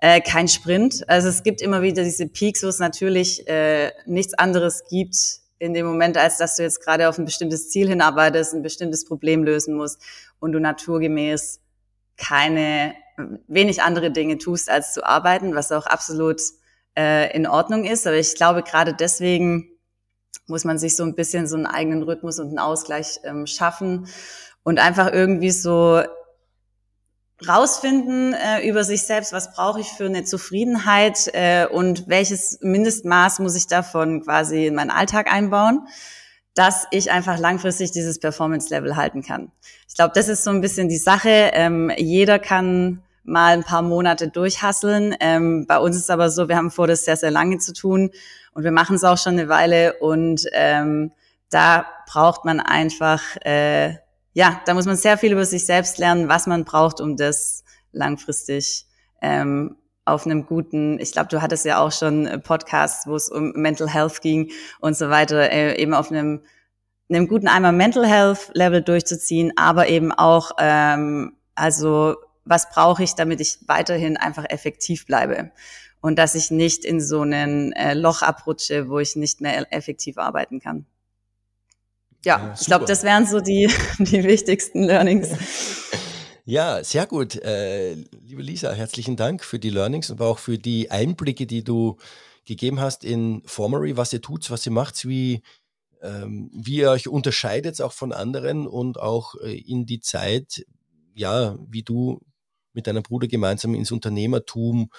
[0.01, 1.09] äh, kein Sprint.
[1.09, 5.15] Also es gibt immer wieder diese Peaks, wo es natürlich äh, nichts anderes gibt
[5.57, 9.03] in dem Moment, als dass du jetzt gerade auf ein bestimmtes Ziel hinarbeitest, ein bestimmtes
[9.03, 9.99] Problem lösen musst
[10.39, 11.59] und du naturgemäß
[12.17, 12.93] keine
[13.47, 16.39] wenig andere Dinge tust, als zu arbeiten, was auch absolut
[16.97, 18.07] äh, in Ordnung ist.
[18.07, 19.69] Aber ich glaube, gerade deswegen
[20.47, 24.07] muss man sich so ein bisschen so einen eigenen Rhythmus und einen Ausgleich ähm, schaffen
[24.63, 26.01] und einfach irgendwie so
[27.47, 33.39] rausfinden äh, über sich selbst, was brauche ich für eine Zufriedenheit äh, und welches Mindestmaß
[33.39, 35.87] muss ich davon quasi in meinen Alltag einbauen,
[36.55, 39.51] dass ich einfach langfristig dieses Performance-Level halten kann.
[39.89, 41.51] Ich glaube, das ist so ein bisschen die Sache.
[41.53, 45.15] Ähm, jeder kann mal ein paar Monate durchhasseln.
[45.19, 48.11] Ähm, bei uns ist aber so, wir haben vor, das sehr, sehr lange zu tun
[48.53, 51.11] und wir machen es auch schon eine Weile und ähm,
[51.49, 53.95] da braucht man einfach, äh,
[54.33, 57.63] ja, da muss man sehr viel über sich selbst lernen, was man braucht, um das
[57.91, 58.85] langfristig
[59.21, 63.53] ähm, auf einem guten, ich glaube, du hattest ja auch schon Podcasts, wo es um
[63.53, 64.51] Mental Health ging
[64.81, 66.41] und so weiter, äh, eben auf einem,
[67.09, 72.15] einem guten einmal Mental Health Level durchzuziehen, aber eben auch, ähm, also
[72.45, 75.51] was brauche ich, damit ich weiterhin einfach effektiv bleibe
[76.01, 80.17] und dass ich nicht in so einen äh, Loch abrutsche, wo ich nicht mehr effektiv
[80.17, 80.85] arbeiten kann.
[82.25, 83.69] Ja, ja ich glaube, das wären so die,
[83.99, 85.29] die wichtigsten Learnings.
[86.45, 87.37] Ja, sehr gut.
[87.37, 91.95] Äh, liebe Lisa, herzlichen Dank für die Learnings und auch für die Einblicke, die du
[92.43, 95.41] gegeben hast in Formery, was ihr tut, was ihr macht, wie,
[96.01, 100.65] ähm, wie ihr euch unterscheidet auch von anderen und auch äh, in die Zeit,
[101.15, 102.19] ja, wie du
[102.73, 104.89] mit deinem Bruder gemeinsam ins Unternehmertum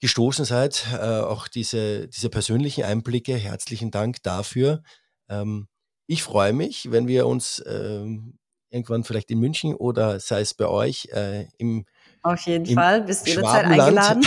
[0.00, 0.86] gestoßen seid.
[0.92, 3.34] Äh, auch diese, diese persönlichen Einblicke.
[3.34, 4.82] Herzlichen Dank dafür.
[5.28, 5.68] Ähm,
[6.06, 8.38] ich freue mich, wenn wir uns ähm,
[8.70, 11.84] irgendwann vielleicht in München oder sei es bei euch äh, im
[12.22, 14.26] auf jeden im Fall, bist jederzeit eingeladen.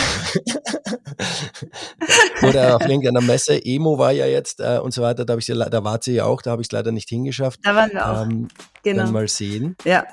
[2.42, 3.62] Oder auf irgendeiner Messe.
[3.64, 6.40] Emo war ja jetzt äh, und so weiter, da, ich da wart sie ja auch,
[6.42, 7.60] da habe ich es leider nicht hingeschafft.
[7.62, 8.22] Da waren wir auch.
[8.22, 8.48] Ähm,
[8.82, 9.04] genau.
[9.04, 9.76] Dann mal sehen.
[9.84, 10.06] Ja,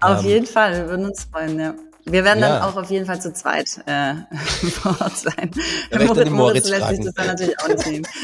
[0.00, 1.74] auf ähm, jeden Fall, wir würden uns freuen, ja.
[2.06, 2.48] Wir werden ja.
[2.48, 4.14] dann auch auf jeden Fall zu zweit äh,
[4.70, 5.50] vor Ort sein.
[5.90, 8.06] Ja, Moritz, Moritz lässt sich das dann natürlich auch nicht nehmen.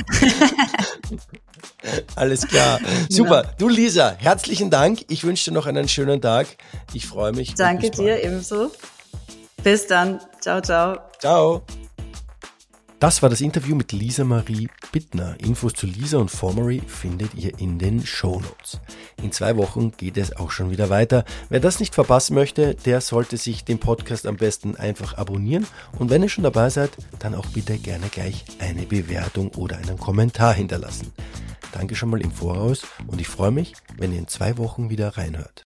[2.16, 2.80] Alles klar.
[3.08, 3.44] Super.
[3.44, 3.50] Ja.
[3.58, 5.04] Du Lisa, herzlichen Dank.
[5.08, 6.46] Ich wünsche dir noch einen schönen Tag.
[6.94, 7.54] Ich freue mich.
[7.54, 8.70] Danke dir ebenso.
[9.62, 10.20] Bis dann.
[10.40, 10.98] Ciao, ciao.
[11.18, 11.62] Ciao.
[12.98, 15.36] Das war das Interview mit Lisa Marie Bittner.
[15.44, 18.80] Infos zu Lisa und Formery findet ihr in den Show Notes.
[19.22, 21.26] In zwei Wochen geht es auch schon wieder weiter.
[21.50, 25.66] Wer das nicht verpassen möchte, der sollte sich den Podcast am besten einfach abonnieren
[25.98, 29.98] und wenn ihr schon dabei seid, dann auch bitte gerne gleich eine Bewertung oder einen
[29.98, 31.12] Kommentar hinterlassen.
[31.72, 35.18] Danke schon mal im Voraus und ich freue mich, wenn ihr in zwei Wochen wieder
[35.18, 35.66] reinhört.